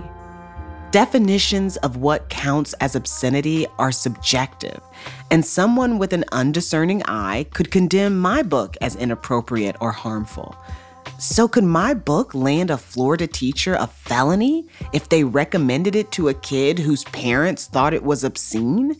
Definitions 0.91 1.77
of 1.79 1.99
what 1.99 2.29
counts 2.29 2.73
as 2.81 2.97
obscenity 2.97 3.65
are 3.79 3.93
subjective, 3.93 4.81
and 5.31 5.47
someone 5.47 5.99
with 5.99 6.13
an 6.13 6.25
undiscerning 6.33 7.05
eye 7.05 7.47
could 7.53 7.71
condemn 7.71 8.19
my 8.19 8.43
book 8.43 8.77
as 8.81 8.97
inappropriate 8.97 9.77
or 9.81 9.93
harmful. 9.93 10.57
So, 11.19 11.47
could 11.47 11.63
my 11.63 11.95
book 11.95 12.35
land 12.35 12.71
a 12.71 12.77
Florida 12.77 13.29
teacher 13.29 13.75
a 13.75 13.87
felony 13.87 14.67
if 14.93 15.09
they 15.09 15.23
recommended 15.23 15.95
it 15.95 16.11
to 16.13 16.29
a 16.29 16.35
kid 16.35 16.81
whose 16.81 17.05
parents 17.05 17.67
thought 17.67 17.95
it 17.95 18.03
was 18.03 18.25
obscene? 18.25 18.97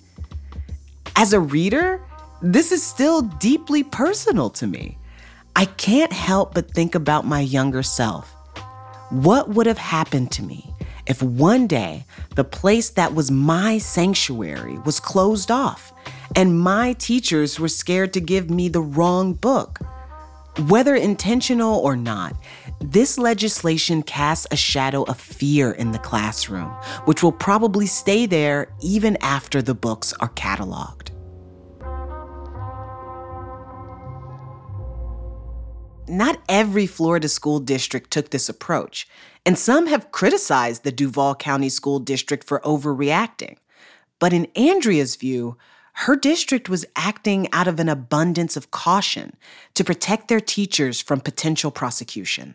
As 1.21 1.35
a 1.35 1.39
reader, 1.39 2.01
this 2.41 2.73
is 2.73 2.83
still 2.83 3.21
deeply 3.21 3.83
personal 3.83 4.49
to 4.49 4.67
me. 4.67 4.97
I 5.55 5.67
can't 5.67 6.15
help 6.15 6.55
but 6.55 6.71
think 6.71 6.95
about 6.95 7.27
my 7.27 7.41
younger 7.41 7.83
self. 7.83 8.35
What 9.11 9.51
would 9.51 9.67
have 9.67 9.77
happened 9.77 10.33
to 10.33 10.43
me 10.43 10.73
if 11.07 11.23
one 11.23 11.67
day 11.67 12.07
the 12.37 12.45
place 12.45 12.89
that 12.89 13.15
was 13.15 13.31
my 13.31 13.77
sanctuary 13.77 14.79
was 14.79 14.99
closed 14.99 15.51
off 15.51 15.93
and 16.35 16.59
my 16.59 16.95
teachers 16.95 17.61
were 17.61 17.69
scared 17.69 18.15
to 18.15 18.21
give 18.23 18.49
me 18.49 18.71
the 18.71 18.81
wrong 18.81 19.35
book? 19.35 19.81
Whether 20.69 20.95
intentional 20.95 21.81
or 21.81 21.97
not, 21.97 22.35
this 22.81 23.19
legislation 23.19 24.03
casts 24.03 24.47
a 24.51 24.57
shadow 24.57 25.03
of 25.03 25.21
fear 25.21 25.71
in 25.73 25.93
the 25.93 25.99
classroom, 25.99 26.71
which 27.05 27.23
will 27.23 27.33
probably 27.33 27.87
stay 27.87 28.25
there 28.25 28.73
even 28.83 29.19
after 29.21 29.61
the 29.61 29.75
books 29.75 30.15
are 30.21 30.31
cataloged. 30.31 31.10
Not 36.11 36.41
every 36.49 36.89
Florida 36.89 37.29
school 37.29 37.61
district 37.61 38.11
took 38.11 38.31
this 38.31 38.49
approach, 38.49 39.07
and 39.47 39.57
some 39.57 39.87
have 39.87 40.11
criticized 40.11 40.83
the 40.83 40.91
Duval 40.91 41.37
County 41.37 41.69
School 41.69 42.01
District 42.01 42.43
for 42.43 42.59
overreacting. 42.61 43.59
But 44.19 44.33
in 44.33 44.49
Andrea's 44.57 45.15
view, 45.15 45.57
her 45.95 46.17
district 46.17 46.69
was 46.69 46.85
acting 46.97 47.47
out 47.53 47.69
of 47.69 47.79
an 47.79 47.89
abundance 47.89 48.57
of 48.57 48.73
caution 48.73 49.37
to 49.75 49.85
protect 49.85 50.27
their 50.27 50.41
teachers 50.41 51.01
from 51.01 51.21
potential 51.21 51.71
prosecution. 51.71 52.55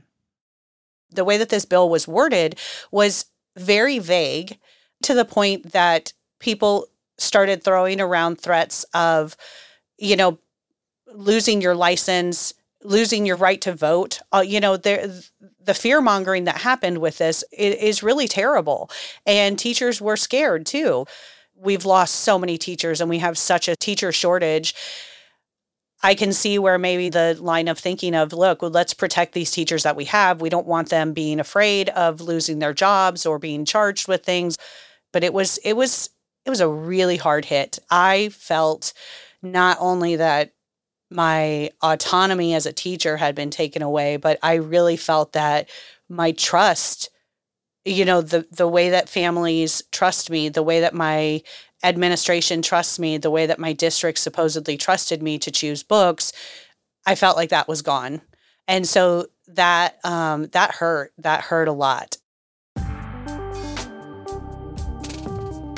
The 1.11 1.23
way 1.23 1.37
that 1.37 1.47
this 1.47 1.63
bill 1.63 1.87
was 1.87 2.09
worded 2.09 2.59
was 2.91 3.27
very 3.55 3.99
vague 3.99 4.57
to 5.03 5.13
the 5.13 5.23
point 5.23 5.71
that 5.71 6.11
people 6.39 6.87
started 7.17 7.63
throwing 7.63 8.01
around 8.01 8.35
threats 8.35 8.83
of, 8.93 9.37
you 9.97 10.17
know, 10.17 10.39
losing 11.07 11.61
your 11.61 11.75
license 11.75 12.53
losing 12.85 13.25
your 13.25 13.35
right 13.35 13.59
to 13.61 13.73
vote. 13.73 14.19
Uh, 14.33 14.43
you 14.45 14.59
know, 14.59 14.77
there, 14.77 15.11
the 15.63 15.73
fear 15.73 16.01
mongering 16.01 16.45
that 16.45 16.57
happened 16.57 16.99
with 16.99 17.17
this 17.17 17.43
is, 17.51 18.03
really 18.03 18.27
terrible. 18.27 18.89
And 19.25 19.57
teachers 19.57 19.99
were 19.99 20.17
scared 20.17 20.65
too. 20.65 21.05
We've 21.55 21.85
lost 21.85 22.15
so 22.15 22.37
many 22.37 22.57
teachers 22.57 23.01
and 23.01 23.09
we 23.09 23.19
have 23.19 23.37
such 23.37 23.67
a 23.67 23.75
teacher 23.75 24.11
shortage. 24.11 24.75
I 26.03 26.13
can 26.13 26.33
see 26.33 26.59
where 26.59 26.77
maybe 26.77 27.09
the 27.09 27.37
line 27.39 27.67
of 27.67 27.79
thinking 27.79 28.13
of, 28.13 28.31
look, 28.33 28.61
well, 28.61 28.69
let's 28.69 28.93
protect 28.93 29.33
these 29.33 29.49
teachers 29.49 29.83
that 29.83 29.95
we 29.95 30.05
have. 30.05 30.41
We 30.41 30.49
don't 30.49 30.67
want 30.67 30.89
them 30.89 31.13
being 31.13 31.39
afraid 31.39 31.89
of 31.89 32.21
losing 32.21 32.59
their 32.59 32.73
jobs 32.73 33.25
or 33.25 33.39
being 33.39 33.65
charged 33.65 34.07
with 34.07 34.23
things. 34.23 34.57
But 35.11 35.23
it 35.23 35.33
was, 35.33 35.57
it 35.63 35.73
was, 35.73 36.09
it 36.45 36.49
was 36.49 36.61
a 36.61 36.67
really 36.67 37.17
hard 37.17 37.45
hit. 37.45 37.79
I 37.89 38.29
felt 38.29 38.93
not 39.41 39.77
only 39.79 40.17
that 40.17 40.51
my 41.15 41.71
autonomy 41.81 42.53
as 42.53 42.65
a 42.65 42.73
teacher 42.73 43.17
had 43.17 43.35
been 43.35 43.49
taken 43.49 43.81
away, 43.81 44.17
but 44.17 44.37
I 44.43 44.55
really 44.55 44.97
felt 44.97 45.33
that 45.33 45.69
my 46.09 46.31
trust, 46.33 47.09
you 47.85 48.05
know, 48.05 48.21
the 48.21 48.45
the 48.51 48.67
way 48.67 48.89
that 48.89 49.09
families 49.09 49.81
trust 49.91 50.29
me, 50.29 50.49
the 50.49 50.63
way 50.63 50.81
that 50.81 50.93
my 50.93 51.41
administration 51.83 52.61
trusts 52.61 52.99
me, 52.99 53.17
the 53.17 53.31
way 53.31 53.45
that 53.45 53.59
my 53.59 53.73
district 53.73 54.19
supposedly 54.19 54.77
trusted 54.77 55.23
me 55.23 55.37
to 55.39 55.51
choose 55.51 55.83
books, 55.83 56.33
I 57.05 57.15
felt 57.15 57.37
like 57.37 57.49
that 57.49 57.67
was 57.67 57.81
gone. 57.81 58.21
And 58.67 58.87
so 58.87 59.27
that 59.47 59.97
um, 60.03 60.47
that 60.47 60.75
hurt. 60.75 61.13
That 61.17 61.41
hurt 61.41 61.67
a 61.67 61.73
lot. 61.73 62.17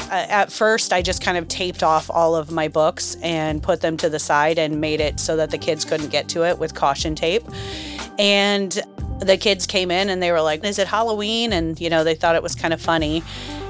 Uh, 0.10 0.26
at 0.30 0.52
first, 0.52 0.94
I 0.94 1.02
just 1.02 1.22
kind 1.22 1.38
of 1.38 1.48
taped 1.50 1.84
off 1.84 2.10
all 2.10 2.36
of 2.36 2.50
my 2.50 2.70
books 2.70 3.16
and 3.22 3.62
put 3.62 3.82
them 3.82 3.98
to 3.98 4.10
the 4.10 4.20
side 4.20 4.58
and 4.58 4.80
made 4.80 5.02
it 5.02 5.20
so 5.20 5.36
that 5.36 5.52
the 5.52 5.58
kids 5.58 5.84
couldn't 5.84 6.10
get 6.10 6.30
to 6.30 6.46
it 6.46 6.60
with 6.60 6.74
caution 6.74 7.14
tape. 7.14 7.44
And 8.18 8.72
the 9.20 9.36
kids 9.36 9.68
came 9.68 9.92
in 9.92 10.10
and 10.10 10.24
they 10.24 10.32
were 10.32 10.42
like, 10.42 10.64
Is 10.64 10.80
it 10.80 10.88
Halloween? 10.88 11.52
And, 11.52 11.80
you 11.82 11.90
know, 11.90 12.04
they 12.04 12.16
thought 12.16 12.36
it 12.36 12.44
was 12.44 12.56
kind 12.56 12.74
of 12.74 12.82
funny. 12.82 13.22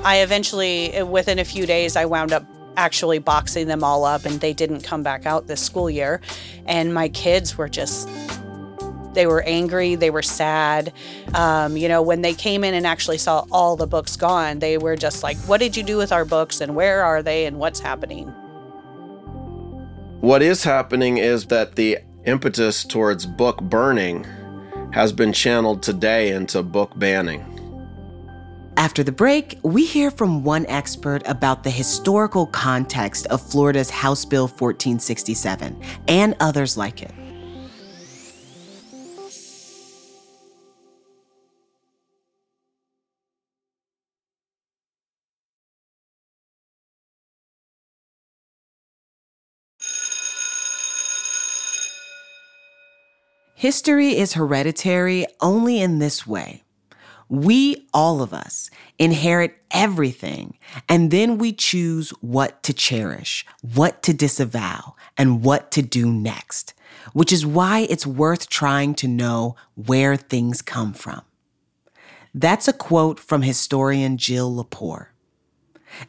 I 0.04 0.18
eventually, 0.18 1.02
within 1.04 1.40
a 1.40 1.46
few 1.46 1.66
days, 1.66 1.96
I 1.96 2.06
wound 2.06 2.32
up 2.32 2.46
actually 2.76 3.18
boxing 3.18 3.68
them 3.68 3.84
all 3.84 4.06
up 4.06 4.24
and 4.24 4.40
they 4.40 4.54
didn't 4.54 4.82
come 4.82 5.02
back 5.02 5.26
out 5.26 5.48
this 5.48 5.62
school 5.62 5.90
year. 5.90 6.22
And 6.68 6.94
my 6.94 7.10
kids 7.10 7.58
were 7.58 7.68
just 7.68 8.08
they 9.18 9.28
were 9.28 9.42
angry, 9.42 9.96
they 9.96 10.12
were 10.12 10.22
sad. 10.22 10.94
Um, 11.34 11.76
you 11.76 11.90
know, 11.90 12.02
when 12.04 12.22
they 12.22 12.34
came 12.34 12.64
in 12.64 12.76
and 12.76 12.86
actually 12.86 13.18
saw 13.18 13.46
all 13.52 13.76
the 13.76 13.88
books 13.88 14.16
gone, 14.16 14.60
they 14.60 14.78
were 14.78 14.96
just 14.96 15.24
like, 15.24 15.38
What 15.40 15.60
did 15.60 15.76
you 15.76 15.84
do 15.84 15.98
with 15.98 16.12
our 16.12 16.24
books 16.24 16.62
and 16.62 16.76
where 16.76 17.04
are 17.04 17.24
they 17.24 17.46
and 17.46 17.58
what's 17.58 17.80
happening? 17.80 18.28
What 20.22 20.42
is 20.42 20.64
happening 20.64 21.18
is 21.18 21.48
that 21.48 21.76
the 21.76 21.98
impetus 22.26 22.84
towards 22.84 23.26
book 23.26 23.62
burning 23.62 24.26
has 24.92 25.12
been 25.12 25.34
channeled 25.34 25.82
today 25.82 26.32
into 26.32 26.62
book 26.62 26.92
banning. 26.98 27.44
After 28.78 29.04
the 29.04 29.12
break, 29.12 29.60
we 29.64 29.86
hear 29.86 30.12
from 30.12 30.44
one 30.44 30.68
expert 30.68 31.24
about 31.26 31.64
the 31.64 31.72
historical 31.72 32.46
context 32.46 33.26
of 33.28 33.42
Florida's 33.42 33.90
House 33.90 34.26
Bill 34.26 34.48
1467 34.48 35.82
and 36.08 36.36
others 36.40 36.78
like 36.78 37.02
it. 37.02 37.12
History 53.68 54.16
is 54.16 54.36
hereditary 54.36 55.26
only 55.42 55.82
in 55.82 56.00
this 56.00 56.26
way. 56.26 56.64
We, 57.28 57.86
all 57.94 58.22
of 58.22 58.34
us, 58.34 58.70
inherit 58.98 59.58
everything, 59.72 60.58
and 60.88 61.12
then 61.12 61.38
we 61.38 61.52
choose 61.52 62.12
what 62.22 62.64
to 62.64 62.72
cherish, 62.72 63.46
what 63.62 64.02
to 64.04 64.14
disavow, 64.14 64.96
and 65.18 65.44
what 65.44 65.70
to 65.72 65.82
do 65.82 66.10
next, 66.10 66.76
which 67.12 67.34
is 67.34 67.46
why 67.46 67.88
it's 67.90 68.08
worth 68.08 68.48
trying 68.48 68.96
to 68.96 69.08
know 69.10 69.58
where 69.76 70.16
things 70.16 70.62
come 70.62 70.94
from. 70.94 71.24
That's 72.34 72.70
a 72.70 72.74
quote 72.74 73.20
from 73.20 73.42
historian 73.42 74.16
Jill 74.16 74.50
Lepore. 74.50 75.08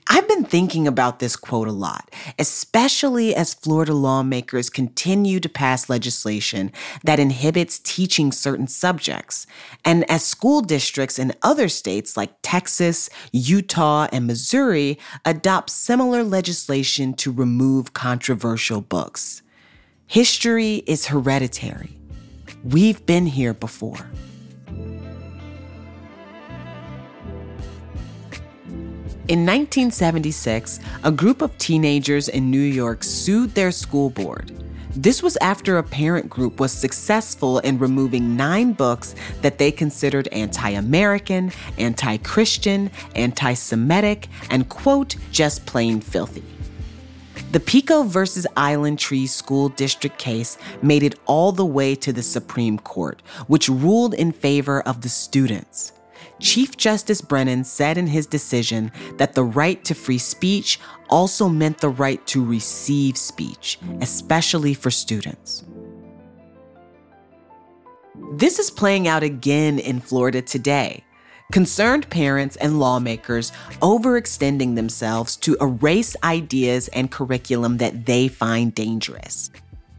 I've 0.08 0.28
been 0.28 0.44
thinking 0.44 0.86
about 0.86 1.18
this 1.18 1.36
quote 1.36 1.68
a 1.68 1.72
lot, 1.72 2.14
especially 2.38 3.34
as 3.34 3.54
Florida 3.54 3.94
lawmakers 3.94 4.70
continue 4.70 5.40
to 5.40 5.48
pass 5.48 5.88
legislation 5.88 6.72
that 7.04 7.20
inhibits 7.20 7.78
teaching 7.78 8.32
certain 8.32 8.66
subjects, 8.66 9.46
and 9.84 10.08
as 10.10 10.24
school 10.24 10.60
districts 10.60 11.18
in 11.18 11.32
other 11.42 11.68
states 11.68 12.16
like 12.16 12.34
Texas, 12.42 13.08
Utah, 13.32 14.08
and 14.12 14.26
Missouri 14.26 14.98
adopt 15.24 15.70
similar 15.70 16.22
legislation 16.22 17.14
to 17.14 17.32
remove 17.32 17.94
controversial 17.94 18.80
books. 18.80 19.42
History 20.06 20.82
is 20.86 21.06
hereditary. 21.06 21.98
We've 22.64 23.04
been 23.06 23.26
here 23.26 23.54
before. 23.54 24.10
In 29.28 29.40
1976, 29.40 30.80
a 31.04 31.12
group 31.12 31.42
of 31.42 31.58
teenagers 31.58 32.30
in 32.30 32.50
New 32.50 32.62
York 32.62 33.04
sued 33.04 33.54
their 33.54 33.70
school 33.70 34.08
board. 34.08 34.50
This 34.96 35.22
was 35.22 35.36
after 35.42 35.76
a 35.76 35.82
parent 35.82 36.30
group 36.30 36.58
was 36.58 36.72
successful 36.72 37.58
in 37.58 37.78
removing 37.78 38.38
nine 38.38 38.72
books 38.72 39.14
that 39.42 39.58
they 39.58 39.70
considered 39.70 40.28
anti 40.28 40.70
American, 40.70 41.52
anti 41.76 42.16
Christian, 42.16 42.90
anti 43.14 43.52
Semitic, 43.52 44.28
and, 44.48 44.66
quote, 44.70 45.16
just 45.30 45.66
plain 45.66 46.00
filthy. 46.00 46.42
The 47.52 47.60
Pico 47.60 48.04
versus 48.04 48.46
Island 48.56 48.98
Tree 48.98 49.26
School 49.26 49.68
District 49.68 50.16
case 50.16 50.56
made 50.80 51.02
it 51.02 51.18
all 51.26 51.52
the 51.52 51.66
way 51.66 51.94
to 51.96 52.14
the 52.14 52.22
Supreme 52.22 52.78
Court, 52.78 53.20
which 53.46 53.68
ruled 53.68 54.14
in 54.14 54.32
favor 54.32 54.80
of 54.80 55.02
the 55.02 55.10
students. 55.10 55.92
Chief 56.40 56.76
Justice 56.76 57.20
Brennan 57.20 57.64
said 57.64 57.98
in 57.98 58.06
his 58.06 58.26
decision 58.26 58.92
that 59.16 59.34
the 59.34 59.44
right 59.44 59.82
to 59.84 59.94
free 59.94 60.18
speech 60.18 60.78
also 61.10 61.48
meant 61.48 61.78
the 61.78 61.88
right 61.88 62.24
to 62.28 62.44
receive 62.44 63.16
speech, 63.16 63.78
especially 64.00 64.74
for 64.74 64.90
students. 64.90 65.64
This 68.32 68.58
is 68.58 68.70
playing 68.70 69.08
out 69.08 69.22
again 69.22 69.78
in 69.78 70.00
Florida 70.00 70.42
today. 70.42 71.04
Concerned 71.50 72.10
parents 72.10 72.56
and 72.56 72.78
lawmakers 72.78 73.52
overextending 73.80 74.74
themselves 74.74 75.34
to 75.38 75.56
erase 75.60 76.14
ideas 76.22 76.88
and 76.88 77.10
curriculum 77.10 77.78
that 77.78 78.04
they 78.04 78.28
find 78.28 78.74
dangerous. 78.74 79.50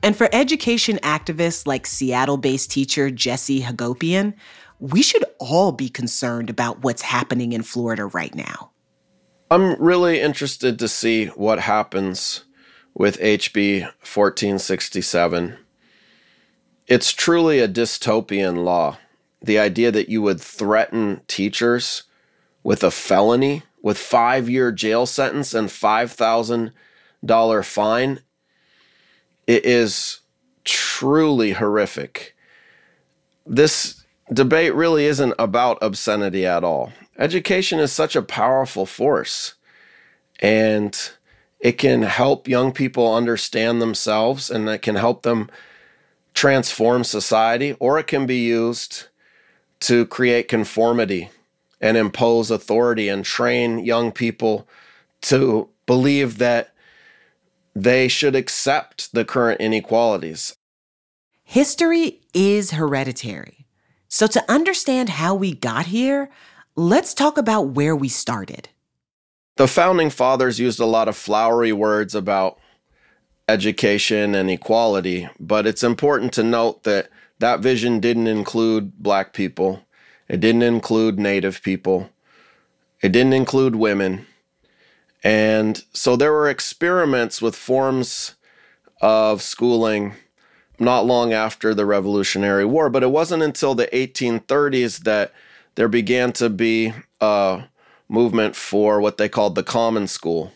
And 0.02 0.16
for 0.16 0.30
education 0.32 0.98
activists 0.98 1.68
like 1.68 1.86
Seattle 1.86 2.38
based 2.38 2.72
teacher 2.72 3.10
Jesse 3.10 3.62
Hagopian, 3.62 4.34
we 4.80 5.02
should 5.02 5.26
all 5.40 5.72
be 5.72 5.90
concerned 5.90 6.50
about 6.50 6.84
what's 6.84 7.02
happening 7.02 7.52
in 7.52 7.64
Florida 7.64 8.06
right 8.06 8.34
now. 8.34 8.72
I'm 9.52 9.82
really 9.82 10.22
interested 10.22 10.80
to 10.80 10.88
see 10.88 11.26
what 11.28 11.60
happens 11.60 12.46
with 12.94 13.20
HB 13.20 13.82
1467. 13.82 15.58
It's 16.88 17.12
truly 17.12 17.60
a 17.60 17.68
dystopian 17.68 18.64
law. 18.64 18.98
The 19.42 19.60
idea 19.60 19.92
that 19.92 20.10
you 20.10 20.22
would 20.22 20.40
threaten 20.42 21.22
teachers 21.28 22.04
with 22.64 22.84
a 22.84 22.92
felony, 22.92 23.64
with 23.82 23.98
five 23.98 24.50
year 24.50 24.72
jail 24.72 25.06
sentence 25.06 25.54
and 25.54 25.70
$5,000 25.70 27.66
fine, 27.66 28.20
it 29.48 29.66
is 29.66 30.20
truly 30.64 31.52
horrific. 31.54 32.36
This 33.46 33.99
debate 34.32 34.74
really 34.74 35.06
isn't 35.06 35.34
about 35.40 35.78
obscenity 35.82 36.46
at 36.46 36.64
all. 36.64 36.92
Education 37.18 37.80
is 37.80 37.92
such 37.92 38.16
a 38.16 38.22
powerful 38.22 38.86
force, 38.86 39.56
and 40.40 41.12
it 41.60 41.74
can 41.74 42.04
help 42.04 42.48
young 42.48 42.72
people 42.72 43.14
understand 43.14 43.82
themselves 43.82 44.50
and 44.50 44.70
it 44.70 44.82
can 44.82 44.96
help 44.96 45.24
them 45.24 45.50
transform 46.34 47.04
society, 47.04 47.76
or 47.80 48.00
it 48.00 48.08
can 48.08 48.26
be 48.26 48.38
used 48.38 49.08
to 49.82 50.06
create 50.06 50.48
conformity 50.48 51.30
and 51.82 51.98
impose 51.98 52.52
authority 52.52 53.10
and 53.10 53.26
train 53.26 53.80
young 53.80 54.12
people 54.12 54.68
to 55.22 55.70
believe 55.86 56.38
that 56.38 56.74
they 57.76 58.08
should 58.08 58.36
accept 58.36 59.14
the 59.14 59.26
current 59.26 59.60
inequalities. 59.60 60.56
History 61.44 62.22
is 62.34 62.72
hereditary. 62.72 63.59
So, 64.12 64.26
to 64.26 64.52
understand 64.52 65.10
how 65.10 65.36
we 65.36 65.54
got 65.54 65.86
here, 65.86 66.32
let's 66.76 67.14
talk 67.14 67.38
about 67.38 67.70
where 67.70 67.96
we 67.96 68.10
started. 68.10 68.68
The 69.58 69.68
founding 69.68 70.10
fathers 70.10 70.60
used 70.60 70.80
a 70.80 70.86
lot 70.86 71.08
of 71.08 71.16
flowery 71.16 71.72
words 71.72 72.16
about 72.16 72.58
education 73.48 74.34
and 74.34 74.50
equality, 74.50 75.30
but 75.40 75.68
it's 75.68 75.84
important 75.84 76.34
to 76.34 76.44
note 76.44 76.84
that 76.84 77.10
that 77.38 77.60
vision 77.60 78.00
didn't 78.00 78.28
include 78.28 78.98
black 78.98 79.32
people, 79.32 79.86
it 80.28 80.40
didn't 80.40 80.64
include 80.64 81.20
native 81.20 81.62
people, 81.62 82.10
it 83.02 83.12
didn't 83.12 83.34
include 83.34 83.76
women. 83.76 84.26
And 85.24 85.84
so 85.94 86.16
there 86.16 86.32
were 86.32 86.50
experiments 86.50 87.44
with 87.44 87.56
forms 87.56 88.36
of 89.02 89.44
schooling 89.44 90.16
not 90.80 91.06
long 91.06 91.34
after 91.34 91.74
the 91.74 91.86
Revolutionary 91.86 92.66
War, 92.66 92.90
but 92.90 93.04
it 93.04 93.12
wasn't 93.12 93.44
until 93.44 93.76
the 93.76 93.88
1830s 93.88 95.04
that 95.04 95.34
there 95.76 95.88
began 95.88 96.32
to 96.34 96.50
be 96.50 96.94
a 97.22 97.64
movement 98.08 98.56
for 98.56 99.00
what 99.00 99.18
they 99.18 99.30
called 99.30 99.56
the 99.56 99.64
common 99.64 100.08
school. 100.08 100.52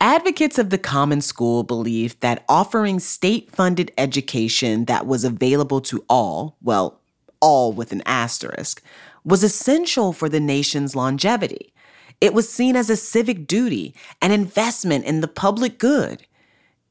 Advocates 0.00 0.58
of 0.58 0.70
the 0.70 0.78
Common 0.78 1.20
School 1.20 1.62
believed 1.62 2.20
that 2.20 2.42
offering 2.48 2.98
state 2.98 3.50
funded 3.50 3.92
education 3.98 4.86
that 4.86 5.06
was 5.06 5.24
available 5.24 5.82
to 5.82 6.02
all, 6.08 6.56
well, 6.62 7.00
all 7.40 7.72
with 7.72 7.92
an 7.92 8.02
asterisk, 8.06 8.82
was 9.24 9.44
essential 9.44 10.14
for 10.14 10.30
the 10.30 10.40
nation's 10.40 10.96
longevity. 10.96 11.74
It 12.18 12.32
was 12.32 12.50
seen 12.50 12.76
as 12.76 12.88
a 12.88 12.96
civic 12.96 13.46
duty, 13.46 13.94
an 14.22 14.30
investment 14.30 15.04
in 15.04 15.20
the 15.20 15.28
public 15.28 15.78
good. 15.78 16.26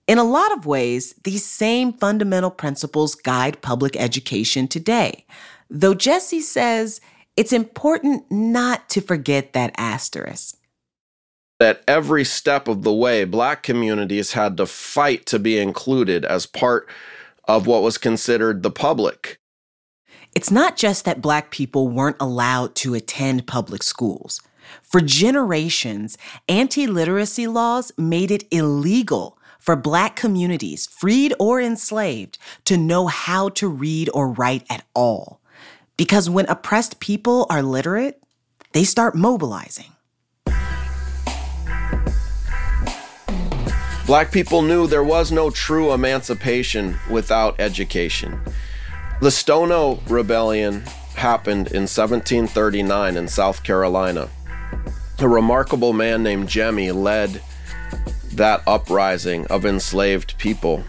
In 0.10 0.17
a 0.17 0.24
lot 0.24 0.52
of 0.52 0.65
ways, 0.65 1.13
these 1.24 1.45
same 1.45 1.93
fundamental 1.93 2.50
principles 2.50 3.13
guide 3.13 3.62
public 3.62 3.95
education 3.95 4.67
today, 4.67 5.28
though 5.69 5.93
Jesse 5.93 6.41
says 6.41 7.00
it's 7.38 7.54
important 7.54 8.24
not 8.32 8.89
to 8.89 9.02
forget 9.02 9.54
that 9.54 9.72
asterisk 9.78 10.56
that 11.60 11.84
every 11.88 12.24
step 12.24 12.67
of 12.67 12.82
the 12.82 12.93
way, 12.93 13.24
black 13.24 13.62
communities 13.62 14.32
had 14.32 14.58
to 14.58 14.65
fight 14.65 15.28
to 15.28 15.38
be 15.38 15.60
included 15.60 16.26
as 16.26 16.48
part 16.48 16.89
of 17.48 17.67
what 17.67 17.84
was 17.84 18.00
considered 18.00 18.63
the 18.63 18.72
public. 18.72 19.38
It's 20.34 20.50
not 20.50 20.76
just 20.76 21.06
that 21.06 21.22
black 21.22 21.52
people 21.52 21.88
weren't 21.88 22.17
allowed 22.19 22.74
to 22.78 22.95
attend 22.95 23.45
public 23.45 23.84
schools. 23.84 24.41
For 24.82 25.02
generations, 25.02 26.17
anti 26.48 26.88
literacy 26.88 27.45
laws 27.45 27.91
made 27.98 28.32
it 28.32 28.45
illegal 28.52 29.38
for 29.60 29.76
black 29.76 30.15
communities, 30.15 30.88
freed 30.88 31.34
or 31.39 31.62
enslaved, 31.62 32.39
to 32.65 32.78
know 32.78 33.08
how 33.08 33.50
to 33.50 33.67
read 33.67 34.10
or 34.13 34.30
write 34.30 34.65
at 34.69 34.86
all. 34.95 35.39
Because 35.98 36.30
when 36.30 36.48
oppressed 36.48 37.00
people 37.00 37.45
are 37.50 37.62
literate, 37.62 38.24
they 38.72 38.84
start 38.84 39.13
mobilizing. 39.13 39.91
Black 44.06 44.32
people 44.32 44.63
knew 44.63 44.88
there 44.88 45.04
was 45.04 45.32
no 45.32 45.52
true 45.52 45.93
emancipation 45.93 46.98
without 47.12 47.60
education. 47.60 48.39
The 49.22 49.30
Stono 49.30 50.00
Rebellion 50.08 50.82
happened 51.15 51.67
in 51.67 51.84
1739 51.84 53.17
in 53.17 53.28
South 53.28 53.63
Carolina. 53.63 54.30
A 55.19 55.28
remarkable 55.28 55.93
man 55.93 56.24
named 56.24 56.48
Jemmy 56.48 56.91
led 56.91 57.41
that 58.34 58.62
uprising 58.68 59.46
of 59.48 59.65
enslaved 59.65 60.38
people. 60.38 60.84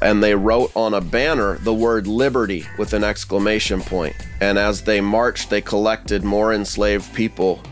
And 0.00 0.22
they 0.22 0.34
wrote 0.34 0.72
on 0.74 0.94
a 0.94 1.00
banner 1.00 1.58
the 1.58 1.74
word 1.74 2.06
liberty 2.06 2.66
with 2.78 2.92
an 2.92 3.04
exclamation 3.04 3.80
point. 3.80 4.16
And 4.40 4.58
as 4.58 4.82
they 4.82 5.00
marched, 5.00 5.50
they 5.50 5.60
collected 5.60 6.24
more 6.24 6.52
enslaved 6.52 7.14
people 7.14 7.62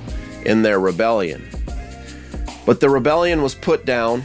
in 0.44 0.62
their 0.62 0.78
rebellion. 0.78 1.48
But 2.64 2.80
the 2.80 2.90
rebellion 2.90 3.42
was 3.42 3.54
put 3.54 3.84
down 3.84 4.24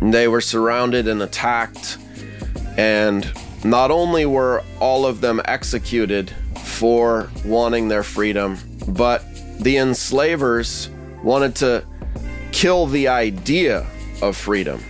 they 0.00 0.28
were 0.28 0.40
surrounded 0.40 1.08
and 1.08 1.22
attacked, 1.22 1.98
and 2.76 3.30
not 3.64 3.90
only 3.90 4.26
were 4.26 4.62
all 4.80 5.06
of 5.06 5.20
them 5.20 5.40
executed 5.44 6.32
for 6.64 7.30
wanting 7.44 7.88
their 7.88 8.04
freedom, 8.04 8.58
but 8.86 9.24
the 9.58 9.76
enslavers 9.76 10.88
wanted 11.22 11.56
to 11.56 11.84
kill 12.58 12.86
the 12.86 13.06
idea 13.06 13.86
of 14.20 14.36
freedom. 14.36 14.82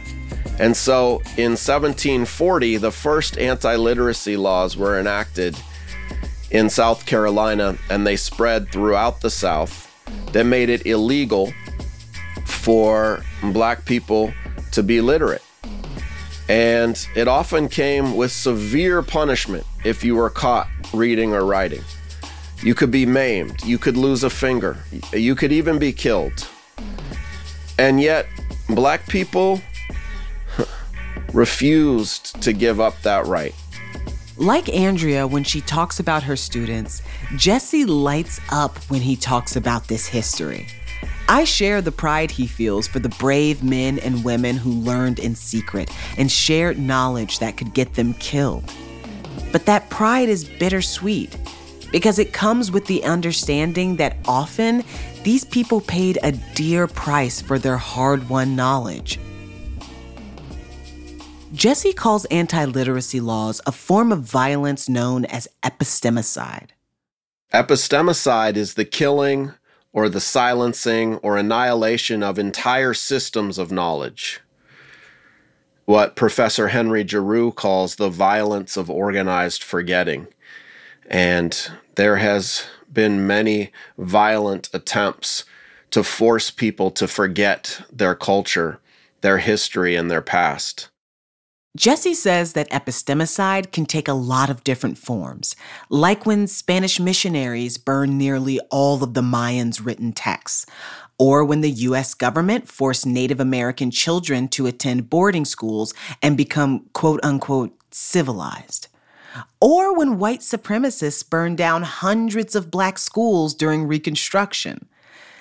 And 0.58 0.74
so 0.74 1.18
in 1.36 1.52
1740, 1.52 2.78
the 2.78 2.90
first 2.90 3.36
anti 3.36 3.76
literacy 3.76 4.38
laws 4.38 4.74
were 4.74 4.98
enacted 4.98 5.54
in 6.50 6.70
South 6.70 7.04
Carolina 7.04 7.76
and 7.90 8.06
they 8.06 8.16
spread 8.16 8.72
throughout 8.72 9.20
the 9.20 9.28
South 9.28 9.94
that 10.32 10.44
made 10.44 10.70
it 10.70 10.86
illegal 10.86 11.52
for 12.46 13.22
black 13.52 13.84
people 13.84 14.32
to 14.72 14.82
be 14.82 15.02
literate. 15.02 15.42
And 16.48 16.98
it 17.14 17.28
often 17.28 17.68
came 17.68 18.16
with 18.16 18.32
severe 18.32 19.02
punishment 19.02 19.66
if 19.84 20.02
you 20.02 20.16
were 20.16 20.30
caught 20.30 20.68
reading 20.94 21.34
or 21.34 21.44
writing. 21.44 21.84
You 22.62 22.74
could 22.74 22.90
be 22.90 23.04
maimed, 23.04 23.62
you 23.62 23.76
could 23.76 23.98
lose 23.98 24.24
a 24.24 24.30
finger, 24.30 24.78
you 25.12 25.34
could 25.34 25.52
even 25.52 25.78
be 25.78 25.92
killed. 25.92 26.48
And 27.78 28.00
yet, 28.00 28.26
black 28.68 29.06
people 29.06 29.60
refused 31.32 32.40
to 32.42 32.52
give 32.52 32.80
up 32.80 33.00
that 33.02 33.26
right. 33.26 33.54
Like 34.36 34.68
Andrea, 34.68 35.26
when 35.26 35.44
she 35.44 35.60
talks 35.60 35.98
about 35.98 36.22
her 36.22 36.36
students, 36.36 37.02
Jesse 37.36 37.84
lights 37.84 38.40
up 38.50 38.76
when 38.90 39.00
he 39.00 39.16
talks 39.16 39.56
about 39.56 39.88
this 39.88 40.06
history. 40.06 40.68
I 41.28 41.44
share 41.44 41.82
the 41.82 41.92
pride 41.92 42.30
he 42.30 42.46
feels 42.46 42.86
for 42.86 43.00
the 43.00 43.10
brave 43.10 43.62
men 43.62 43.98
and 43.98 44.24
women 44.24 44.56
who 44.56 44.70
learned 44.70 45.18
in 45.18 45.34
secret 45.34 45.90
and 46.16 46.30
shared 46.30 46.78
knowledge 46.78 47.38
that 47.40 47.56
could 47.56 47.74
get 47.74 47.94
them 47.94 48.14
killed. 48.14 48.64
But 49.52 49.66
that 49.66 49.90
pride 49.90 50.28
is 50.28 50.44
bittersweet 50.44 51.36
because 51.90 52.18
it 52.18 52.32
comes 52.32 52.70
with 52.70 52.86
the 52.86 53.04
understanding 53.04 53.96
that 53.96 54.16
often 54.26 54.84
these 55.22 55.44
people 55.44 55.80
paid 55.80 56.18
a 56.22 56.32
dear 56.54 56.86
price 56.86 57.40
for 57.40 57.58
their 57.58 57.76
hard 57.76 58.28
won 58.28 58.56
knowledge. 58.56 59.18
Jesse 61.52 61.92
calls 61.92 62.24
anti 62.26 62.64
literacy 62.66 63.20
laws 63.20 63.60
a 63.66 63.72
form 63.72 64.12
of 64.12 64.22
violence 64.22 64.88
known 64.88 65.24
as 65.24 65.48
epistemicide. 65.62 66.68
Epistemicide 67.52 68.56
is 68.56 68.74
the 68.74 68.84
killing 68.84 69.52
or 69.92 70.08
the 70.08 70.20
silencing 70.20 71.16
or 71.16 71.38
annihilation 71.38 72.22
of 72.22 72.38
entire 72.38 72.92
systems 72.92 73.58
of 73.58 73.72
knowledge. 73.72 74.40
What 75.86 76.14
Professor 76.14 76.68
Henry 76.68 77.06
Giroux 77.06 77.50
calls 77.50 77.96
the 77.96 78.10
violence 78.10 78.76
of 78.76 78.90
organized 78.90 79.62
forgetting. 79.62 80.28
And 81.08 81.70
there 81.96 82.16
has 82.16 82.64
been 82.92 83.26
many 83.26 83.72
violent 83.96 84.68
attempts 84.72 85.44
to 85.90 86.04
force 86.04 86.50
people 86.50 86.90
to 86.92 87.08
forget 87.08 87.80
their 87.90 88.14
culture, 88.14 88.80
their 89.22 89.38
history, 89.38 89.96
and 89.96 90.10
their 90.10 90.22
past. 90.22 90.90
Jesse 91.76 92.14
says 92.14 92.54
that 92.54 92.70
epistemicide 92.70 93.72
can 93.72 93.86
take 93.86 94.08
a 94.08 94.12
lot 94.12 94.50
of 94.50 94.64
different 94.64 94.98
forms, 94.98 95.54
like 95.88 96.26
when 96.26 96.46
Spanish 96.46 96.98
missionaries 96.98 97.78
burned 97.78 98.18
nearly 98.18 98.58
all 98.70 99.02
of 99.02 99.14
the 99.14 99.22
Mayans' 99.22 99.84
written 99.84 100.12
texts, 100.12 100.66
or 101.18 101.44
when 101.44 101.60
the 101.60 101.70
US 101.70 102.14
government 102.14 102.68
forced 102.68 103.06
Native 103.06 103.38
American 103.38 103.90
children 103.90 104.48
to 104.48 104.66
attend 104.66 105.10
boarding 105.10 105.44
schools 105.44 105.94
and 106.22 106.36
become 106.36 106.86
quote 106.94 107.20
unquote 107.22 107.76
civilized. 107.90 108.88
Or 109.60 109.96
when 109.96 110.18
white 110.18 110.40
supremacists 110.40 111.28
burned 111.28 111.58
down 111.58 111.82
hundreds 111.82 112.54
of 112.54 112.70
black 112.70 112.98
schools 112.98 113.54
during 113.54 113.86
Reconstruction. 113.86 114.86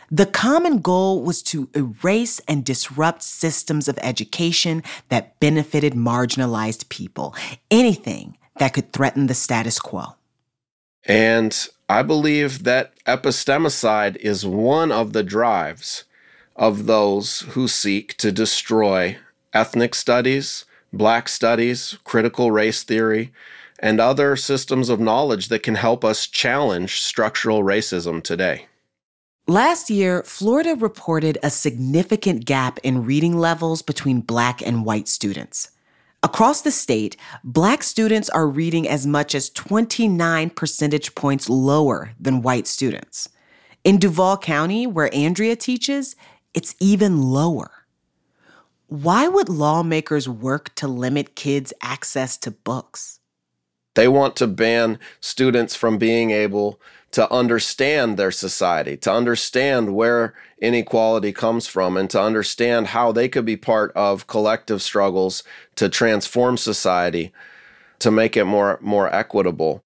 The 0.10 0.26
common 0.26 0.80
goal 0.80 1.22
was 1.22 1.44
to 1.44 1.70
erase 1.76 2.40
and 2.48 2.64
disrupt 2.64 3.24
systems 3.24 3.88
of 3.88 4.00
education 4.02 4.84
that 5.10 5.38
benefited 5.40 5.94
marginalized 5.94 6.88
people, 6.90 7.36
anything 7.70 8.38
that 8.58 8.74
could 8.74 8.94
threaten 8.94 9.28
the 9.28 9.34
status 9.34 9.80
quo. 9.80 10.16
And 11.06 11.68
I 11.90 12.04
believe 12.04 12.64
that 12.64 12.94
epistemicide 13.06 14.16
is 14.18 14.46
one 14.46 14.92
of 14.92 15.14
the 15.14 15.24
drives 15.24 16.06
of 16.56 16.86
those 16.86 17.42
who 17.50 17.68
seek 17.68 18.18
to 18.18 18.32
destroy 18.32 19.18
ethnic 19.54 19.96
studies, 19.96 20.66
black 20.92 21.30
studies, 21.30 21.98
critical 22.04 22.52
race 22.52 22.84
theory, 22.84 23.32
and 23.80 24.00
other 24.00 24.36
systems 24.36 24.90
of 24.90 25.00
knowledge 25.00 25.50
that 25.50 25.63
can 25.63 25.76
help 25.76 26.04
us 26.04 26.28
challenge 26.28 27.02
structural 27.02 27.63
racism 27.63 28.24
today. 28.24 28.66
Last 29.48 29.90
year, 29.90 30.24
Florida 30.24 30.76
reported 30.76 31.38
a 31.42 31.50
significant 31.50 32.46
gap 32.46 32.80
in 32.84 33.06
reading 33.06 33.38
levels 33.38 33.82
between 33.82 34.20
black 34.20 34.62
and 34.62 34.84
white 34.84 35.08
students. 35.08 35.72
Across 36.22 36.62
the 36.63 36.72
state, 36.72 37.16
black 37.44 37.84
students 37.84 38.28
are 38.30 38.48
reading 38.48 38.90
as 38.90 39.08
much 39.08 39.34
as 39.34 39.50
29 39.52 40.50
percentage 40.50 41.16
points 41.16 41.48
lower 41.48 42.12
than 42.20 42.42
white 42.42 42.68
students. 42.68 43.30
In 43.84 44.00
Duval 44.00 44.38
County, 44.38 44.86
where 44.86 45.13
Andrea 45.16 45.56
teaches, 45.56 46.18
it's 46.54 46.76
even 46.82 47.22
lower. 47.22 47.72
Why 48.88 49.28
would 49.28 49.48
lawmakers 49.48 50.28
work 50.28 50.74
to 50.76 50.88
limit 50.88 51.36
kids' 51.36 51.72
access 51.82 52.36
to 52.40 52.52
books? 52.52 53.20
They 53.98 54.08
want 54.08 54.36
to 54.36 54.46
ban 54.46 55.00
students 55.22 55.76
from 55.76 55.98
being 55.98 56.30
able 56.30 56.80
to 57.14 57.28
understand 57.34 58.16
their 58.16 58.30
society, 58.30 58.96
to 58.98 59.12
understand 59.12 59.96
where 59.96 60.36
inequality 60.62 61.32
comes 61.32 61.66
from, 61.66 61.98
and 61.98 62.08
to 62.12 62.22
understand 62.22 62.86
how 62.86 63.12
they 63.12 63.28
could 63.28 63.44
be 63.44 63.58
part 63.58 63.92
of 63.96 64.28
collective 64.28 64.84
struggles 64.84 65.42
to 65.78 65.90
transform 65.90 66.58
society, 66.58 67.34
to 67.98 68.12
make 68.12 68.38
it 68.38 68.46
more, 68.46 68.78
more 68.84 69.12
equitable. 69.12 69.82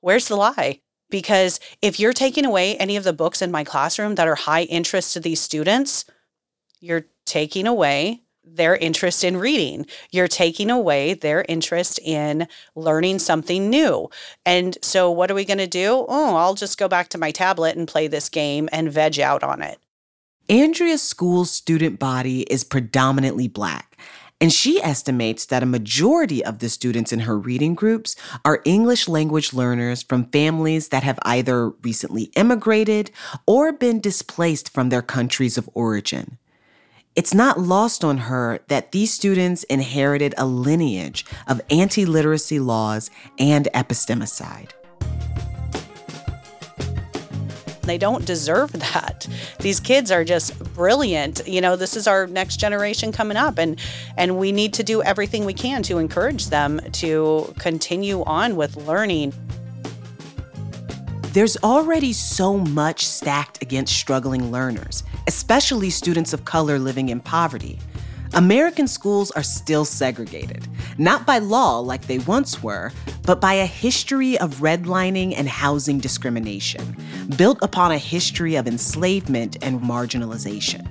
Where's 0.00 0.28
the 0.28 0.36
lie? 0.36 0.80
Because 1.10 1.60
if 1.82 2.00
you're 2.00 2.14
taking 2.14 2.46
away 2.46 2.78
any 2.78 2.96
of 2.96 3.04
the 3.04 3.12
books 3.12 3.42
in 3.42 3.50
my 3.50 3.62
classroom 3.62 4.14
that 4.14 4.26
are 4.26 4.36
high 4.36 4.62
interest 4.62 5.12
to 5.12 5.20
these 5.20 5.38
students, 5.38 6.06
you're 6.80 7.04
taking 7.26 7.66
away 7.66 8.22
their 8.44 8.76
interest 8.76 9.24
in 9.24 9.36
reading. 9.36 9.86
You're 10.10 10.28
taking 10.28 10.70
away 10.70 11.14
their 11.14 11.44
interest 11.48 11.98
in 12.02 12.48
learning 12.74 13.20
something 13.20 13.70
new. 13.70 14.10
And 14.44 14.76
so, 14.82 15.10
what 15.10 15.30
are 15.30 15.34
we 15.34 15.44
going 15.44 15.58
to 15.58 15.66
do? 15.66 16.04
Oh, 16.08 16.36
I'll 16.36 16.54
just 16.54 16.78
go 16.78 16.88
back 16.88 17.08
to 17.10 17.18
my 17.18 17.30
tablet 17.30 17.76
and 17.76 17.88
play 17.88 18.08
this 18.08 18.28
game 18.28 18.68
and 18.72 18.92
veg 18.92 19.20
out 19.20 19.42
on 19.42 19.62
it. 19.62 19.78
Andrea's 20.48 21.02
school's 21.02 21.50
student 21.50 21.98
body 21.98 22.42
is 22.42 22.64
predominantly 22.64 23.46
black, 23.46 23.96
and 24.40 24.52
she 24.52 24.82
estimates 24.82 25.46
that 25.46 25.62
a 25.62 25.66
majority 25.66 26.44
of 26.44 26.58
the 26.58 26.68
students 26.68 27.12
in 27.12 27.20
her 27.20 27.38
reading 27.38 27.74
groups 27.76 28.16
are 28.44 28.60
English 28.64 29.06
language 29.06 29.52
learners 29.52 30.02
from 30.02 30.30
families 30.30 30.88
that 30.88 31.04
have 31.04 31.18
either 31.22 31.70
recently 31.70 32.24
immigrated 32.34 33.12
or 33.46 33.72
been 33.72 34.00
displaced 34.00 34.68
from 34.68 34.88
their 34.88 35.00
countries 35.00 35.56
of 35.56 35.70
origin. 35.74 36.38
It's 37.14 37.34
not 37.34 37.60
lost 37.60 38.04
on 38.04 38.16
her 38.16 38.60
that 38.68 38.92
these 38.92 39.12
students 39.12 39.64
inherited 39.64 40.34
a 40.38 40.46
lineage 40.46 41.26
of 41.46 41.60
anti 41.70 42.06
literacy 42.06 42.58
laws 42.58 43.10
and 43.38 43.68
epistemicide. 43.74 44.70
They 47.82 47.98
don't 47.98 48.24
deserve 48.24 48.72
that. 48.72 49.28
These 49.58 49.78
kids 49.80 50.10
are 50.10 50.24
just 50.24 50.58
brilliant. 50.72 51.46
You 51.46 51.60
know, 51.60 51.76
this 51.76 51.98
is 51.98 52.06
our 52.06 52.26
next 52.26 52.56
generation 52.56 53.12
coming 53.12 53.36
up 53.36 53.58
and 53.58 53.78
and 54.16 54.38
we 54.38 54.50
need 54.50 54.72
to 54.74 54.82
do 54.82 55.02
everything 55.02 55.44
we 55.44 55.52
can 55.52 55.82
to 55.82 55.98
encourage 55.98 56.46
them 56.46 56.80
to 56.92 57.52
continue 57.58 58.22
on 58.24 58.56
with 58.56 58.74
learning. 58.76 59.34
There's 61.34 61.58
already 61.58 62.14
so 62.14 62.56
much 62.56 63.06
stacked 63.06 63.62
against 63.62 63.94
struggling 63.94 64.50
learners, 64.50 65.02
especially 65.26 65.90
students 65.90 66.32
of 66.32 66.44
color 66.44 66.78
living 66.78 67.08
in 67.08 67.20
poverty. 67.20 67.78
American 68.34 68.88
schools 68.88 69.30
are 69.32 69.42
still 69.42 69.84
segregated, 69.84 70.66
not 70.96 71.26
by 71.26 71.38
law 71.38 71.78
like 71.78 72.06
they 72.06 72.18
once 72.20 72.62
were, 72.62 72.90
but 73.26 73.40
by 73.40 73.52
a 73.52 73.66
history 73.66 74.38
of 74.38 74.56
redlining 74.56 75.34
and 75.36 75.48
housing 75.48 75.98
discrimination, 75.98 76.96
built 77.36 77.58
upon 77.60 77.92
a 77.92 77.98
history 77.98 78.56
of 78.56 78.66
enslavement 78.66 79.58
and 79.62 79.80
marginalization. 79.82 80.88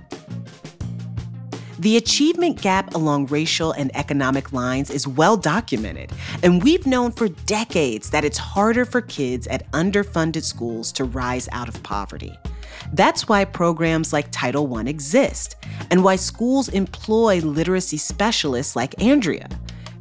The 1.79 1.97
achievement 1.97 2.61
gap 2.61 2.93
along 2.93 3.25
racial 3.25 3.71
and 3.71 3.89
economic 3.97 4.53
lines 4.53 4.91
is 4.91 5.07
well 5.07 5.35
documented, 5.35 6.11
and 6.43 6.61
we've 6.61 6.85
known 6.85 7.11
for 7.11 7.27
decades 7.27 8.11
that 8.11 8.23
it's 8.23 8.37
harder 8.37 8.85
for 8.85 9.01
kids 9.01 9.47
at 9.47 9.69
underfunded 9.71 10.43
schools 10.43 10.91
to 10.91 11.05
rise 11.05 11.49
out 11.51 11.67
of 11.67 11.81
poverty. 11.81 12.37
That's 12.93 13.27
why 13.27 13.45
programs 13.45 14.11
like 14.11 14.27
Title 14.31 14.73
I 14.75 14.81
exist, 14.83 15.55
and 15.89 16.03
why 16.03 16.17
schools 16.17 16.69
employ 16.69 17.39
literacy 17.39 17.97
specialists 17.97 18.75
like 18.75 19.01
Andrea. 19.01 19.47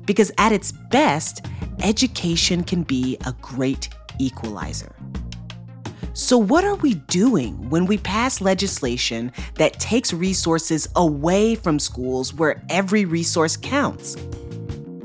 Because 0.06 0.32
at 0.38 0.52
its 0.52 0.72
best, 0.72 1.46
education 1.82 2.64
can 2.64 2.82
be 2.82 3.16
a 3.26 3.32
great 3.40 3.88
equalizer. 4.18 4.94
So, 6.12 6.36
what 6.36 6.64
are 6.64 6.74
we 6.74 6.94
doing 6.94 7.70
when 7.70 7.86
we 7.86 7.96
pass 7.96 8.40
legislation 8.40 9.32
that 9.54 9.78
takes 9.78 10.12
resources 10.12 10.88
away 10.96 11.54
from 11.54 11.78
schools 11.78 12.34
where 12.34 12.62
every 12.68 13.04
resource 13.04 13.56
counts? 13.56 14.16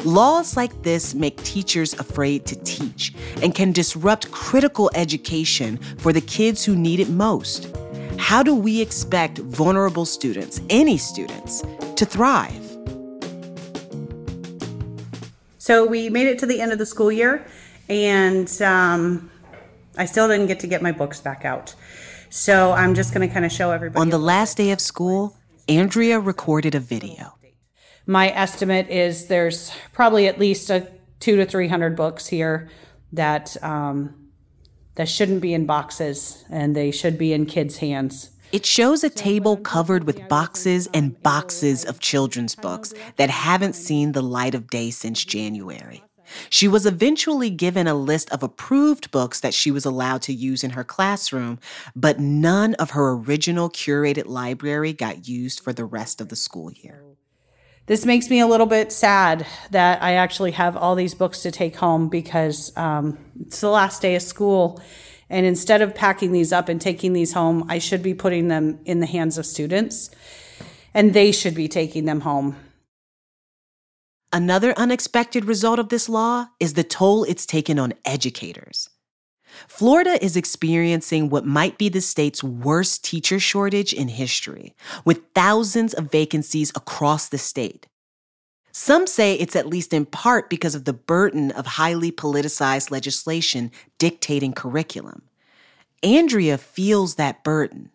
Laws 0.05 0.55
like 0.55 0.83
this 0.83 1.15
make 1.15 1.41
teachers 1.43 1.93
afraid 1.95 2.45
to 2.45 2.55
teach 2.57 3.11
and 3.41 3.55
can 3.55 3.71
disrupt 3.71 4.31
critical 4.31 4.91
education 4.93 5.77
for 5.97 6.13
the 6.13 6.21
kids 6.21 6.63
who 6.63 6.75
need 6.75 6.99
it 6.99 7.09
most. 7.09 7.75
How 8.19 8.43
do 8.43 8.53
we 8.53 8.81
expect 8.81 9.39
vulnerable 9.39 10.05
students, 10.05 10.61
any 10.69 10.99
students, 10.99 11.63
to 11.95 12.05
thrive? 12.05 12.53
So 15.57 15.87
we 15.87 16.11
made 16.11 16.27
it 16.27 16.37
to 16.39 16.45
the 16.45 16.61
end 16.61 16.71
of 16.71 16.77
the 16.77 16.85
school 16.85 17.11
year, 17.11 17.43
and 17.89 18.61
um, 18.61 19.31
I 19.97 20.05
still 20.05 20.27
didn't 20.27 20.45
get 20.45 20.59
to 20.59 20.67
get 20.67 20.83
my 20.83 20.91
books 20.91 21.19
back 21.19 21.45
out. 21.45 21.73
So 22.29 22.73
I'm 22.73 22.93
just 22.93 23.11
going 23.11 23.27
to 23.27 23.33
kind 23.33 23.45
of 23.45 23.51
show 23.51 23.71
everybody. 23.71 23.99
On 23.99 24.09
the 24.11 24.19
last 24.19 24.57
day 24.57 24.69
of 24.69 24.79
school, 24.79 25.35
Andrea 25.67 26.19
recorded 26.19 26.75
a 26.75 26.79
video. 26.79 27.34
My 28.07 28.29
estimate 28.29 28.89
is 28.89 29.27
there's 29.27 29.71
probably 29.93 30.27
at 30.27 30.39
least 30.39 30.69
a 30.69 30.91
two 31.19 31.37
to 31.37 31.45
three 31.45 31.67
hundred 31.67 31.95
books 31.95 32.27
here 32.27 32.69
that 33.13 33.55
um, 33.63 34.13
that 34.95 35.09
shouldn't 35.09 35.41
be 35.41 35.53
in 35.53 35.65
boxes 35.65 36.45
and 36.49 36.75
they 36.75 36.91
should 36.91 37.17
be 37.17 37.33
in 37.33 37.45
kids' 37.45 37.77
hands. 37.77 38.31
It 38.51 38.65
shows 38.65 39.03
a 39.03 39.09
table 39.09 39.57
covered 39.57 40.05
with 40.05 40.29
boxes 40.29 40.87
and 40.93 41.21
boxes 41.23 41.83
of 41.83 41.99
children's 41.99 42.55
books 42.55 42.93
that 43.17 43.29
haven't 43.29 43.73
seen 43.73 44.11
the 44.11 44.21
light 44.21 44.55
of 44.55 44.69
day 44.69 44.91
since 44.91 45.25
January. 45.25 46.03
She 46.49 46.67
was 46.67 46.85
eventually 46.85 47.49
given 47.49 47.87
a 47.87 47.93
list 47.93 48.31
of 48.31 48.43
approved 48.43 49.11
books 49.11 49.39
that 49.41 49.53
she 49.53 49.71
was 49.71 49.85
allowed 49.85 50.21
to 50.23 50.33
use 50.33 50.63
in 50.63 50.71
her 50.71 50.83
classroom, 50.83 51.59
but 51.95 52.19
none 52.19 52.75
of 52.75 52.91
her 52.91 53.11
original 53.11 53.69
curated 53.69 54.25
library 54.25 54.93
got 54.93 55.27
used 55.27 55.59
for 55.59 55.73
the 55.73 55.85
rest 55.85 56.21
of 56.21 56.29
the 56.29 56.35
school 56.35 56.71
year. 56.71 57.03
This 57.87 58.05
makes 58.05 58.29
me 58.29 58.39
a 58.39 58.47
little 58.47 58.65
bit 58.65 58.91
sad 58.91 59.45
that 59.69 60.01
I 60.01 60.13
actually 60.13 60.51
have 60.51 60.75
all 60.75 60.95
these 60.95 61.13
books 61.13 61.43
to 61.43 61.51
take 61.51 61.75
home 61.75 62.09
because 62.09 62.75
um, 62.75 63.17
it's 63.41 63.61
the 63.61 63.69
last 63.69 64.01
day 64.01 64.15
of 64.15 64.21
school 64.21 64.81
And 65.29 65.45
instead 65.45 65.81
of 65.81 65.95
packing 65.95 66.31
these 66.31 66.53
up 66.53 66.69
and 66.69 66.79
taking 66.79 67.13
these 67.13 67.33
home, 67.33 67.65
I 67.69 67.79
should 67.79 68.03
be 68.03 68.13
putting 68.13 68.47
them 68.47 68.79
in 68.85 68.99
the 68.99 69.05
hands 69.05 69.37
of 69.37 69.45
students 69.45 70.11
and 70.93 71.13
they 71.13 71.31
should 71.31 71.55
be 71.55 71.67
taking 71.67 72.05
them 72.05 72.21
home. 72.21 72.55
Another 74.31 74.73
unexpected 74.77 75.45
result 75.45 75.79
of 75.79 75.89
this 75.89 76.09
law 76.09 76.47
is 76.59 76.73
the 76.73 76.83
toll 76.83 77.23
it's 77.23 77.45
taken 77.45 77.79
on 77.79 77.93
educators. 78.03 78.89
Florida 79.67 80.23
is 80.23 80.35
experiencing 80.35 81.29
what 81.29 81.45
might 81.45 81.77
be 81.77 81.89
the 81.89 82.01
state's 82.01 82.43
worst 82.43 83.03
teacher 83.03 83.39
shortage 83.39 83.93
in 83.93 84.07
history, 84.07 84.75
with 85.03 85.21
thousands 85.33 85.93
of 85.93 86.11
vacancies 86.11 86.71
across 86.75 87.29
the 87.29 87.37
state. 87.37 87.87
Some 88.71 89.07
say 89.07 89.35
it's 89.35 89.55
at 89.55 89.67
least 89.67 89.93
in 89.93 90.05
part 90.05 90.49
because 90.49 90.75
of 90.75 90.83
the 90.83 90.93
burden 90.93 91.51
of 91.51 91.65
highly 91.65 92.11
politicized 92.11 92.91
legislation 92.91 93.71
dictating 93.97 94.51
curriculum. 94.51 95.23
Andrea 96.03 96.57
feels 96.57 97.15
that 97.15 97.43
burden 97.43 97.91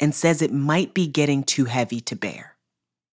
and 0.00 0.14
says 0.14 0.42
it 0.42 0.52
might 0.52 0.94
be 0.94 1.06
getting 1.06 1.44
too 1.44 1.66
heavy 1.66 2.00
to 2.00 2.16
bear 2.16 2.55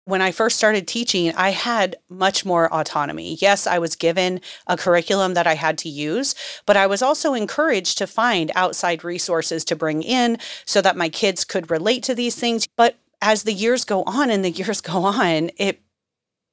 when 0.06 0.22
I 0.22 0.32
first 0.32 0.58
started 0.58 0.88
teaching, 0.88 1.34
I 1.36 1.50
had 1.50 1.96
much 2.10 2.44
more 2.44 2.74
autonomy. 2.74 3.38
Yes, 3.40 3.68
I 3.68 3.78
was 3.80 3.96
given 3.96 4.42
a 4.66 4.76
curriculum 4.76 5.36
that 5.36 5.48
I 5.48 5.54
had 5.54 5.78
to 5.80 5.90
use, 5.90 6.34
but 6.66 6.76
I 6.76 6.88
was 6.88 7.02
also 7.02 7.34
encouraged 7.34 7.98
to 8.00 8.08
find 8.08 8.52
outside 8.56 9.04
resources 9.04 9.64
to 9.66 9.76
bring 9.76 10.02
in 10.02 10.38
so 10.66 10.82
that 10.82 10.98
my 10.98 11.10
kids 11.10 11.46
could 11.46 11.70
relate 11.70 12.04
to 12.04 12.16
these 12.16 12.36
things. 12.36 12.68
But 12.76 12.98
as 13.22 13.44
the 13.44 13.54
years 13.54 13.86
go 13.86 14.04
on 14.04 14.32
and 14.32 14.44
the 14.44 14.50
years 14.62 14.82
go 14.82 15.06
on, 15.06 15.52
it 15.58 15.82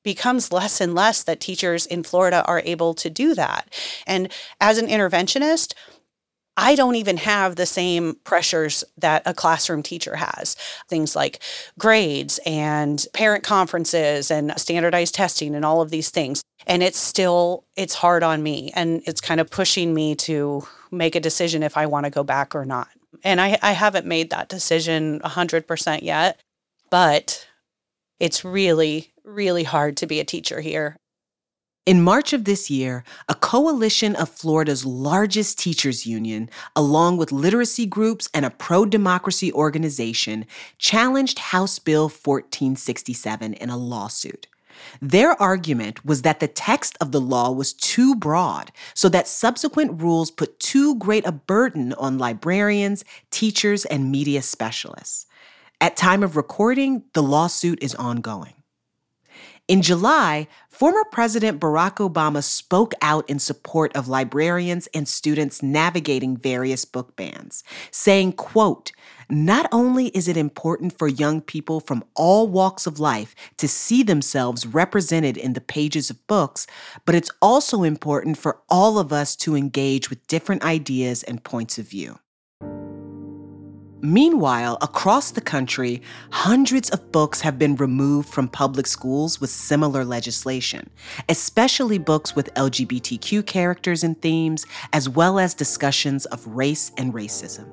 becomes 0.04 0.52
less 0.52 0.80
and 0.80 0.94
less 0.94 1.22
that 1.22 1.40
teachers 1.40 1.84
in 1.84 2.02
Florida 2.02 2.44
are 2.46 2.62
able 2.64 2.94
to 2.94 3.10
do 3.10 3.34
that. 3.34 3.68
And 4.06 4.32
as 4.60 4.78
an 4.78 4.86
interventionist, 4.86 5.74
I 6.60 6.74
don't 6.74 6.96
even 6.96 7.18
have 7.18 7.54
the 7.54 7.66
same 7.66 8.16
pressures 8.24 8.82
that 8.98 9.22
a 9.24 9.32
classroom 9.32 9.80
teacher 9.80 10.16
has. 10.16 10.56
Things 10.88 11.14
like 11.14 11.38
grades 11.78 12.40
and 12.44 13.06
parent 13.14 13.44
conferences 13.44 14.28
and 14.28 14.52
standardized 14.58 15.14
testing 15.14 15.54
and 15.54 15.64
all 15.64 15.80
of 15.80 15.90
these 15.90 16.10
things. 16.10 16.42
And 16.66 16.82
it's 16.82 16.98
still 16.98 17.64
it's 17.76 17.94
hard 17.94 18.24
on 18.24 18.42
me 18.42 18.72
and 18.74 19.02
it's 19.06 19.20
kind 19.20 19.40
of 19.40 19.48
pushing 19.50 19.94
me 19.94 20.16
to 20.16 20.66
make 20.90 21.14
a 21.14 21.20
decision 21.20 21.62
if 21.62 21.76
I 21.76 21.86
want 21.86 22.04
to 22.04 22.10
go 22.10 22.24
back 22.24 22.56
or 22.56 22.64
not. 22.64 22.88
And 23.22 23.40
I, 23.40 23.56
I 23.62 23.72
haven't 23.72 24.04
made 24.04 24.30
that 24.30 24.48
decision 24.48 25.20
100% 25.20 26.02
yet, 26.02 26.40
but 26.90 27.46
it's 28.18 28.44
really, 28.44 29.12
really 29.22 29.62
hard 29.62 29.96
to 29.98 30.06
be 30.08 30.18
a 30.18 30.24
teacher 30.24 30.60
here. 30.60 30.96
In 31.88 32.02
March 32.02 32.34
of 32.34 32.44
this 32.44 32.68
year, 32.68 33.02
a 33.30 33.34
coalition 33.34 34.14
of 34.16 34.28
Florida's 34.28 34.84
largest 34.84 35.58
teachers 35.58 36.04
union, 36.04 36.50
along 36.76 37.16
with 37.16 37.32
literacy 37.32 37.86
groups 37.86 38.28
and 38.34 38.44
a 38.44 38.50
pro 38.50 38.84
democracy 38.84 39.50
organization, 39.54 40.44
challenged 40.76 41.38
House 41.38 41.78
Bill 41.78 42.10
1467 42.10 43.54
in 43.54 43.70
a 43.70 43.78
lawsuit. 43.78 44.48
Their 45.00 45.40
argument 45.40 46.04
was 46.04 46.20
that 46.20 46.40
the 46.40 46.46
text 46.46 46.98
of 47.00 47.10
the 47.10 47.22
law 47.22 47.52
was 47.52 47.72
too 47.72 48.14
broad, 48.14 48.70
so 48.92 49.08
that 49.08 49.26
subsequent 49.26 50.02
rules 50.02 50.30
put 50.30 50.60
too 50.60 50.94
great 50.96 51.26
a 51.26 51.32
burden 51.32 51.94
on 51.94 52.18
librarians, 52.18 53.02
teachers, 53.30 53.86
and 53.86 54.12
media 54.12 54.42
specialists. 54.42 55.24
At 55.80 55.96
time 55.96 56.22
of 56.22 56.36
recording, 56.36 57.04
the 57.14 57.22
lawsuit 57.22 57.82
is 57.82 57.94
ongoing. 57.94 58.57
In 59.68 59.82
July, 59.82 60.48
former 60.70 61.04
President 61.04 61.60
Barack 61.60 61.96
Obama 61.96 62.42
spoke 62.42 62.94
out 63.02 63.28
in 63.28 63.38
support 63.38 63.94
of 63.94 64.08
librarians 64.08 64.88
and 64.94 65.06
students 65.06 65.62
navigating 65.62 66.38
various 66.38 66.86
book 66.86 67.14
bans, 67.16 67.62
saying, 67.90 68.32
quote, 68.32 68.92
not 69.28 69.68
only 69.70 70.06
is 70.08 70.26
it 70.26 70.38
important 70.38 70.96
for 70.96 71.06
young 71.06 71.42
people 71.42 71.80
from 71.80 72.02
all 72.14 72.48
walks 72.48 72.86
of 72.86 72.98
life 72.98 73.34
to 73.58 73.68
see 73.68 74.02
themselves 74.02 74.64
represented 74.64 75.36
in 75.36 75.52
the 75.52 75.60
pages 75.60 76.08
of 76.08 76.26
books, 76.26 76.66
but 77.04 77.14
it's 77.14 77.30
also 77.42 77.82
important 77.82 78.38
for 78.38 78.62
all 78.70 78.98
of 78.98 79.12
us 79.12 79.36
to 79.36 79.54
engage 79.54 80.08
with 80.08 80.26
different 80.28 80.64
ideas 80.64 81.22
and 81.24 81.44
points 81.44 81.78
of 81.78 81.86
view. 81.86 82.18
Meanwhile, 84.00 84.78
across 84.80 85.32
the 85.32 85.40
country, 85.40 86.02
hundreds 86.30 86.88
of 86.90 87.10
books 87.10 87.40
have 87.40 87.58
been 87.58 87.74
removed 87.74 88.28
from 88.28 88.48
public 88.48 88.86
schools 88.86 89.40
with 89.40 89.50
similar 89.50 90.04
legislation, 90.04 90.88
especially 91.28 91.98
books 91.98 92.36
with 92.36 92.54
LGBTQ 92.54 93.44
characters 93.44 94.04
and 94.04 94.20
themes, 94.22 94.66
as 94.92 95.08
well 95.08 95.40
as 95.40 95.52
discussions 95.52 96.26
of 96.26 96.46
race 96.46 96.92
and 96.96 97.12
racism. 97.12 97.66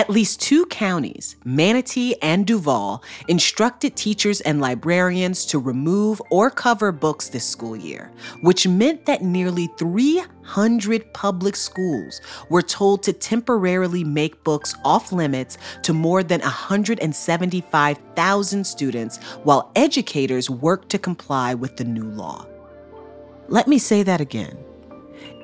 At 0.00 0.08
least 0.08 0.40
two 0.40 0.64
counties, 0.64 1.36
Manatee 1.44 2.14
and 2.22 2.46
Duval, 2.46 3.04
instructed 3.28 3.96
teachers 3.96 4.40
and 4.40 4.58
librarians 4.58 5.44
to 5.44 5.58
remove 5.58 6.22
or 6.30 6.50
cover 6.50 6.90
books 6.90 7.28
this 7.28 7.46
school 7.46 7.76
year, 7.76 8.10
which 8.40 8.66
meant 8.66 9.04
that 9.04 9.20
nearly 9.20 9.68
300 9.76 11.12
public 11.12 11.54
schools 11.54 12.22
were 12.48 12.62
told 12.62 13.02
to 13.02 13.12
temporarily 13.12 14.02
make 14.02 14.42
books 14.42 14.74
off 14.86 15.12
limits 15.12 15.58
to 15.82 15.92
more 15.92 16.22
than 16.22 16.40
175,000 16.40 18.64
students 18.64 19.18
while 19.42 19.70
educators 19.76 20.48
worked 20.48 20.88
to 20.88 20.98
comply 20.98 21.52
with 21.52 21.76
the 21.76 21.84
new 21.84 22.04
law. 22.04 22.46
Let 23.48 23.68
me 23.68 23.76
say 23.76 24.02
that 24.04 24.22
again. 24.22 24.56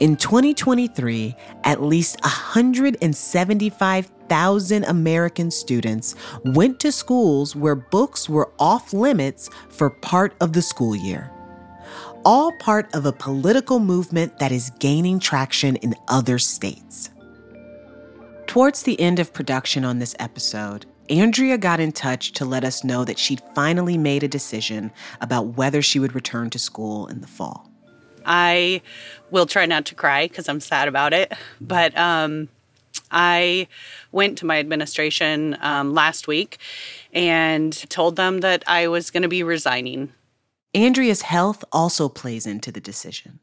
In 0.00 0.16
2023, 0.16 1.36
at 1.64 1.82
least 1.82 2.18
175,000 2.22 4.15
American 4.30 5.50
students 5.50 6.14
went 6.44 6.80
to 6.80 6.92
schools 6.92 7.56
where 7.56 7.74
books 7.74 8.28
were 8.28 8.52
off 8.58 8.92
limits 8.92 9.50
for 9.68 9.90
part 9.90 10.34
of 10.40 10.52
the 10.52 10.62
school 10.62 10.94
year. 10.94 11.30
All 12.24 12.52
part 12.58 12.94
of 12.94 13.06
a 13.06 13.12
political 13.12 13.78
movement 13.78 14.38
that 14.38 14.52
is 14.52 14.70
gaining 14.80 15.20
traction 15.20 15.76
in 15.76 15.94
other 16.08 16.38
states. 16.38 17.10
Towards 18.46 18.82
the 18.82 19.00
end 19.00 19.18
of 19.18 19.32
production 19.32 19.84
on 19.84 19.98
this 19.98 20.16
episode, 20.18 20.86
Andrea 21.08 21.58
got 21.58 21.78
in 21.78 21.92
touch 21.92 22.32
to 22.32 22.44
let 22.44 22.64
us 22.64 22.82
know 22.82 23.04
that 23.04 23.18
she'd 23.18 23.42
finally 23.54 23.96
made 23.96 24.22
a 24.22 24.28
decision 24.28 24.90
about 25.20 25.56
whether 25.56 25.82
she 25.82 25.98
would 25.98 26.14
return 26.14 26.50
to 26.50 26.58
school 26.58 27.06
in 27.06 27.20
the 27.20 27.26
fall. 27.26 27.70
I 28.24 28.82
will 29.30 29.46
try 29.46 29.66
not 29.66 29.86
to 29.86 29.94
cry 29.94 30.26
because 30.26 30.48
I'm 30.48 30.60
sad 30.60 30.88
about 30.88 31.12
it. 31.12 31.32
But 31.60 31.96
um, 31.96 32.48
I 33.10 33.68
went 34.12 34.38
to 34.38 34.46
my 34.46 34.58
administration 34.58 35.56
um, 35.60 35.94
last 35.94 36.28
week 36.28 36.58
and 37.12 37.72
told 37.88 38.16
them 38.16 38.40
that 38.40 38.64
I 38.66 38.88
was 38.88 39.10
going 39.10 39.22
to 39.22 39.28
be 39.28 39.42
resigning. 39.42 40.12
Andrea's 40.74 41.22
health 41.22 41.64
also 41.72 42.08
plays 42.08 42.46
into 42.46 42.70
the 42.70 42.80
decision. 42.80 43.40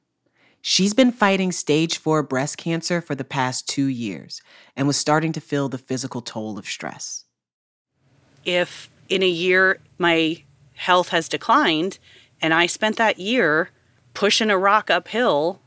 She's 0.62 0.94
been 0.94 1.12
fighting 1.12 1.52
stage 1.52 1.98
four 1.98 2.24
breast 2.24 2.58
cancer 2.58 3.02
for 3.02 3.16
the 3.16 3.26
past 3.26 3.68
two 3.68 3.88
years 3.88 4.42
and 4.76 4.88
was 4.88 4.96
starting 4.96 5.34
to 5.34 5.42
feel 5.42 5.68
the 5.68 5.78
physical 5.78 6.22
toll 6.22 6.58
of 6.58 6.66
stress. 6.66 7.26
If 8.46 8.90
in 9.10 9.24
a 9.24 9.28
year 9.28 9.80
my 9.98 10.44
health 10.76 11.10
has 11.10 11.28
declined 11.28 12.00
and 12.42 12.54
I 12.54 12.66
spent 12.66 12.98
that 12.98 13.20
year 13.20 13.70
pushing 14.14 14.50
a 14.50 14.58
rock 14.58 14.90
uphill 14.90 15.60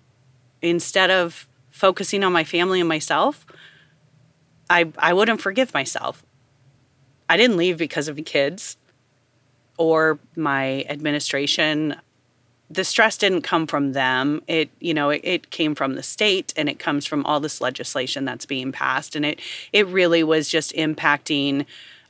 instead 0.63 1.11
of 1.11 1.47
focusing 1.71 2.25
on 2.25 2.33
my 2.33 2.45
family 2.45 2.81
and 2.81 2.89
myself, 2.89 3.46
I 4.69 4.93
I 4.99 5.13
wouldn't 5.13 5.41
forgive 5.41 5.73
myself. 5.75 6.25
I 7.29 7.37
didn't 7.37 7.57
leave 7.57 7.79
because 7.79 8.09
of 8.09 8.17
the 8.17 8.23
kids 8.23 8.77
or 9.79 10.19
my 10.37 10.85
administration. 10.89 11.97
The 12.71 12.85
stress 12.85 13.17
didn't 13.17 13.43
come 13.43 13.67
from 13.67 13.93
them. 13.93 14.43
It, 14.47 14.71
you 14.81 14.95
know, 14.95 15.11
it, 15.11 15.21
it 15.23 15.51
came 15.51 15.75
from 15.75 15.95
the 15.95 16.03
state 16.03 16.53
and 16.57 16.69
it 16.69 16.79
comes 16.79 17.07
from 17.07 17.25
all 17.25 17.39
this 17.41 17.61
legislation 17.61 18.25
that's 18.25 18.47
being 18.47 18.73
passed. 18.73 19.15
And 19.15 19.25
it 19.25 19.41
it 19.73 19.87
really 19.87 20.23
was 20.23 20.49
just 20.49 20.73
impacting 20.75 21.67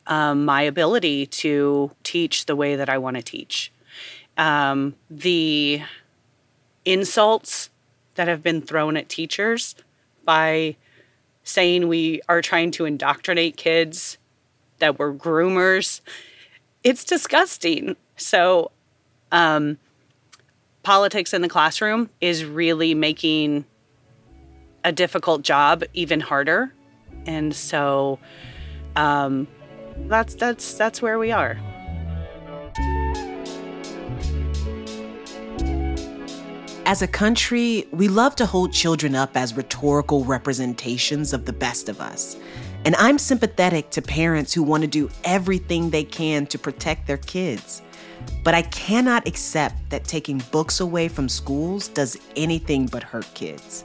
um, 0.07 0.45
my 0.45 0.63
ability 0.63 1.27
to 1.27 1.91
teach 2.05 2.47
the 2.47 2.57
way 2.57 2.77
that 2.77 2.89
I 2.89 2.99
want 2.99 3.17
to 3.17 3.23
teach. 3.23 3.73
Um, 4.39 4.95
the 5.11 5.83
insults 6.85 7.71
that 8.15 8.29
have 8.29 8.43
been 8.43 8.63
thrown 8.63 8.97
at 8.97 9.09
teachers 9.09 9.75
by 10.25 10.77
saying 11.47 11.87
we 11.87 12.21
are 12.29 12.43
trying 12.43 12.73
to 12.73 12.85
indoctrinate 12.85 13.57
kids, 13.57 14.19
that 14.79 14.99
we're 14.99 15.15
groomers. 15.15 16.01
It's 16.85 17.05
disgusting. 17.05 17.97
So, 18.17 18.73
um, 19.33 19.79
politics 20.83 21.33
in 21.33 21.43
the 21.43 21.49
classroom 21.49 22.11
is 22.21 22.45
really 22.45 22.95
making 22.95 23.65
a 24.85 24.93
difficult 24.93 25.43
job 25.43 25.85
even 25.95 26.21
harder. 26.21 26.73
And 27.27 27.55
so, 27.55 28.19
um, 28.97 29.47
that's 30.09 30.35
that's 30.35 30.75
that's 30.75 31.01
where 31.01 31.19
we 31.19 31.31
are. 31.31 31.59
As 36.87 37.03
a 37.03 37.09
country, 37.09 37.89
we 37.91 38.07
love 38.07 38.37
to 38.37 38.47
hold 38.47 38.73
children 38.73 39.17
up 39.17 39.37
as 39.37 39.57
rhetorical 39.57 40.25
representations 40.25 41.33
of 41.33 41.45
the 41.45 41.53
best 41.53 41.89
of 41.89 42.01
us. 42.01 42.37
And 42.85 42.95
I'm 42.95 43.19
sympathetic 43.19 43.91
to 43.91 44.01
parents 44.01 44.55
who 44.55 44.63
want 44.63 44.83
to 44.83 44.87
do 44.87 45.11
everything 45.25 45.91
they 45.91 46.05
can 46.05 46.47
to 46.47 46.61
protect 46.61 47.09
their 47.09 47.17
kids. 47.17 47.83
But 48.45 48.55
I 48.55 48.63
cannot 48.63 49.27
accept 49.27 49.91
that 49.91 50.05
taking 50.05 50.41
books 50.53 50.79
away 50.79 51.09
from 51.09 51.29
schools 51.29 51.89
does 51.89 52.17
anything 52.37 52.87
but 52.87 53.03
hurt 53.03 53.27
kids. 53.35 53.85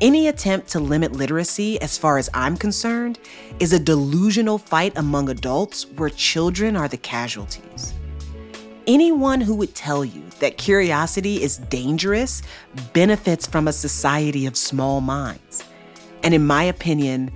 Any 0.00 0.28
attempt 0.28 0.68
to 0.68 0.78
limit 0.78 1.10
literacy, 1.10 1.80
as 1.80 1.98
far 1.98 2.16
as 2.16 2.30
I'm 2.32 2.56
concerned, 2.56 3.18
is 3.58 3.72
a 3.72 3.80
delusional 3.80 4.58
fight 4.58 4.92
among 4.94 5.30
adults 5.30 5.84
where 5.84 6.10
children 6.10 6.76
are 6.76 6.86
the 6.86 6.96
casualties. 6.96 7.92
Anyone 8.86 9.40
who 9.40 9.56
would 9.56 9.74
tell 9.74 10.04
you 10.04 10.22
that 10.40 10.58
curiosity 10.58 11.42
is 11.42 11.58
dangerous 11.58 12.42
benefits 12.92 13.46
from 13.46 13.68
a 13.68 13.72
society 13.72 14.46
of 14.46 14.56
small 14.56 15.00
minds. 15.00 15.64
And 16.22 16.34
in 16.34 16.46
my 16.46 16.64
opinion, 16.64 17.30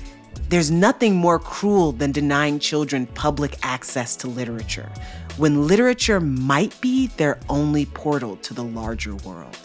there's 0.49 0.71
nothing 0.71 1.15
more 1.15 1.39
cruel 1.39 1.93
than 1.93 2.13
denying 2.13 2.59
children 2.59 3.07
public 3.07 3.57
access 3.63 4.15
to 4.17 4.29
literature, 4.29 4.91
when 5.37 5.67
literature 5.67 6.21
might 6.21 6.79
be 6.81 7.07
their 7.17 7.41
only 7.49 7.87
portal 7.87 8.37
to 8.37 8.53
the 8.53 8.65
larger 8.65 9.15
world. 9.17 9.57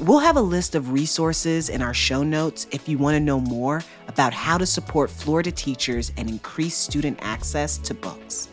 We'll 0.00 0.18
have 0.18 0.36
a 0.36 0.42
list 0.42 0.74
of 0.74 0.92
resources 0.92 1.70
in 1.70 1.80
our 1.80 1.94
show 1.94 2.22
notes 2.22 2.66
if 2.70 2.88
you 2.88 2.98
want 2.98 3.14
to 3.14 3.20
know 3.20 3.40
more 3.40 3.82
about 4.08 4.34
how 4.34 4.58
to 4.58 4.66
support 4.66 5.08
Florida 5.08 5.50
teachers 5.50 6.12
and 6.18 6.28
increase 6.28 6.76
student 6.76 7.18
access 7.22 7.78
to 7.78 7.94
books. 7.94 8.48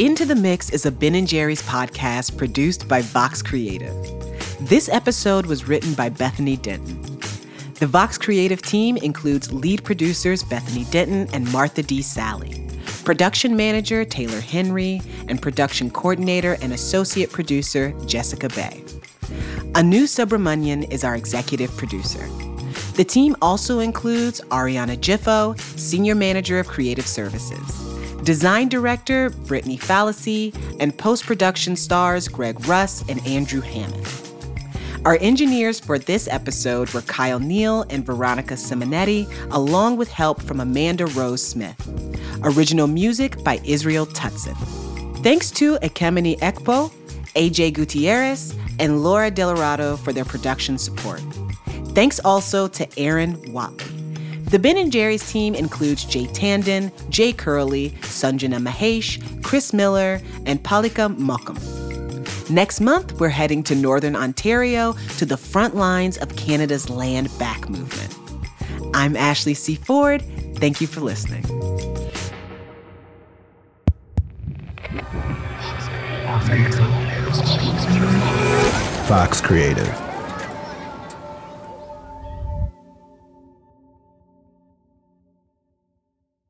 Into 0.00 0.24
the 0.24 0.34
Mix 0.34 0.70
is 0.70 0.86
a 0.86 0.90
Ben 0.90 1.26
& 1.26 1.26
Jerry's 1.26 1.60
podcast 1.60 2.38
produced 2.38 2.88
by 2.88 3.02
Vox 3.02 3.42
Creative. 3.42 3.94
This 4.58 4.88
episode 4.88 5.44
was 5.44 5.68
written 5.68 5.92
by 5.92 6.08
Bethany 6.08 6.56
Denton. 6.56 7.02
The 7.80 7.86
Vox 7.86 8.16
Creative 8.16 8.62
team 8.62 8.96
includes 8.96 9.52
lead 9.52 9.84
producers 9.84 10.42
Bethany 10.42 10.84
Denton 10.84 11.28
and 11.34 11.52
Martha 11.52 11.82
D. 11.82 12.00
Sally, 12.00 12.66
production 13.04 13.54
manager 13.54 14.06
Taylor 14.06 14.40
Henry, 14.40 15.02
and 15.28 15.42
production 15.42 15.90
coordinator 15.90 16.56
and 16.62 16.72
associate 16.72 17.30
producer 17.30 17.92
Jessica 18.06 18.48
Bay. 18.48 18.82
Anu 19.74 20.04
Subramanian 20.04 20.90
is 20.90 21.04
our 21.04 21.14
executive 21.14 21.76
producer. 21.76 22.26
The 22.94 23.04
team 23.04 23.36
also 23.42 23.80
includes 23.80 24.40
Ariana 24.48 24.96
Jiffo, 24.96 25.60
Senior 25.78 26.14
Manager 26.14 26.58
of 26.58 26.68
Creative 26.68 27.06
Services. 27.06 27.89
Design 28.22 28.68
director 28.68 29.30
Brittany 29.30 29.76
Fallacy, 29.76 30.52
and 30.78 30.96
post 30.96 31.24
production 31.24 31.76
stars 31.76 32.28
Greg 32.28 32.66
Russ 32.66 33.04
and 33.08 33.26
Andrew 33.26 33.60
Hammond. 33.60 34.06
Our 35.06 35.16
engineers 35.22 35.80
for 35.80 35.98
this 35.98 36.28
episode 36.28 36.92
were 36.92 37.00
Kyle 37.02 37.38
Neal 37.38 37.86
and 37.88 38.04
Veronica 38.04 38.54
Simonetti, 38.54 39.26
along 39.50 39.96
with 39.96 40.10
help 40.10 40.42
from 40.42 40.60
Amanda 40.60 41.06
Rose 41.06 41.42
Smith. 41.42 41.80
Original 42.42 42.86
music 42.86 43.42
by 43.42 43.60
Israel 43.64 44.04
Tutson. 44.04 44.54
Thanks 45.22 45.50
to 45.52 45.76
Ekemini 45.78 46.38
Ekpo, 46.40 46.92
AJ 47.34 47.72
Gutierrez, 47.72 48.54
and 48.78 49.02
Laura 49.02 49.30
Delarado 49.30 49.98
for 49.98 50.12
their 50.12 50.26
production 50.26 50.76
support. 50.76 51.20
Thanks 51.94 52.20
also 52.20 52.68
to 52.68 52.86
Aaron 52.98 53.52
Watley. 53.52 53.99
The 54.50 54.58
Ben 54.58 54.90
& 54.90 54.92
Jerry's 54.92 55.30
team 55.30 55.54
includes 55.54 56.04
Jay 56.04 56.24
Tandon, 56.26 56.90
Jay 57.08 57.32
Curley, 57.32 57.90
Sanjana 58.00 58.60
Mahesh, 58.60 59.44
Chris 59.44 59.72
Miller, 59.72 60.20
and 60.44 60.60
Palika 60.64 61.16
Mokum. 61.16 61.56
Next 62.50 62.80
month, 62.80 63.20
we're 63.20 63.28
heading 63.28 63.62
to 63.62 63.76
Northern 63.76 64.16
Ontario 64.16 64.94
to 65.18 65.24
the 65.24 65.36
front 65.36 65.76
lines 65.76 66.18
of 66.18 66.34
Canada's 66.34 66.90
Land 66.90 67.28
Back 67.38 67.68
movement. 67.70 68.18
I'm 68.92 69.16
Ashley 69.16 69.54
C. 69.54 69.76
Ford. 69.76 70.20
Thank 70.56 70.80
you 70.80 70.88
for 70.88 70.98
listening. 70.98 71.44
Vox 79.06 79.40
Creative. 79.40 80.09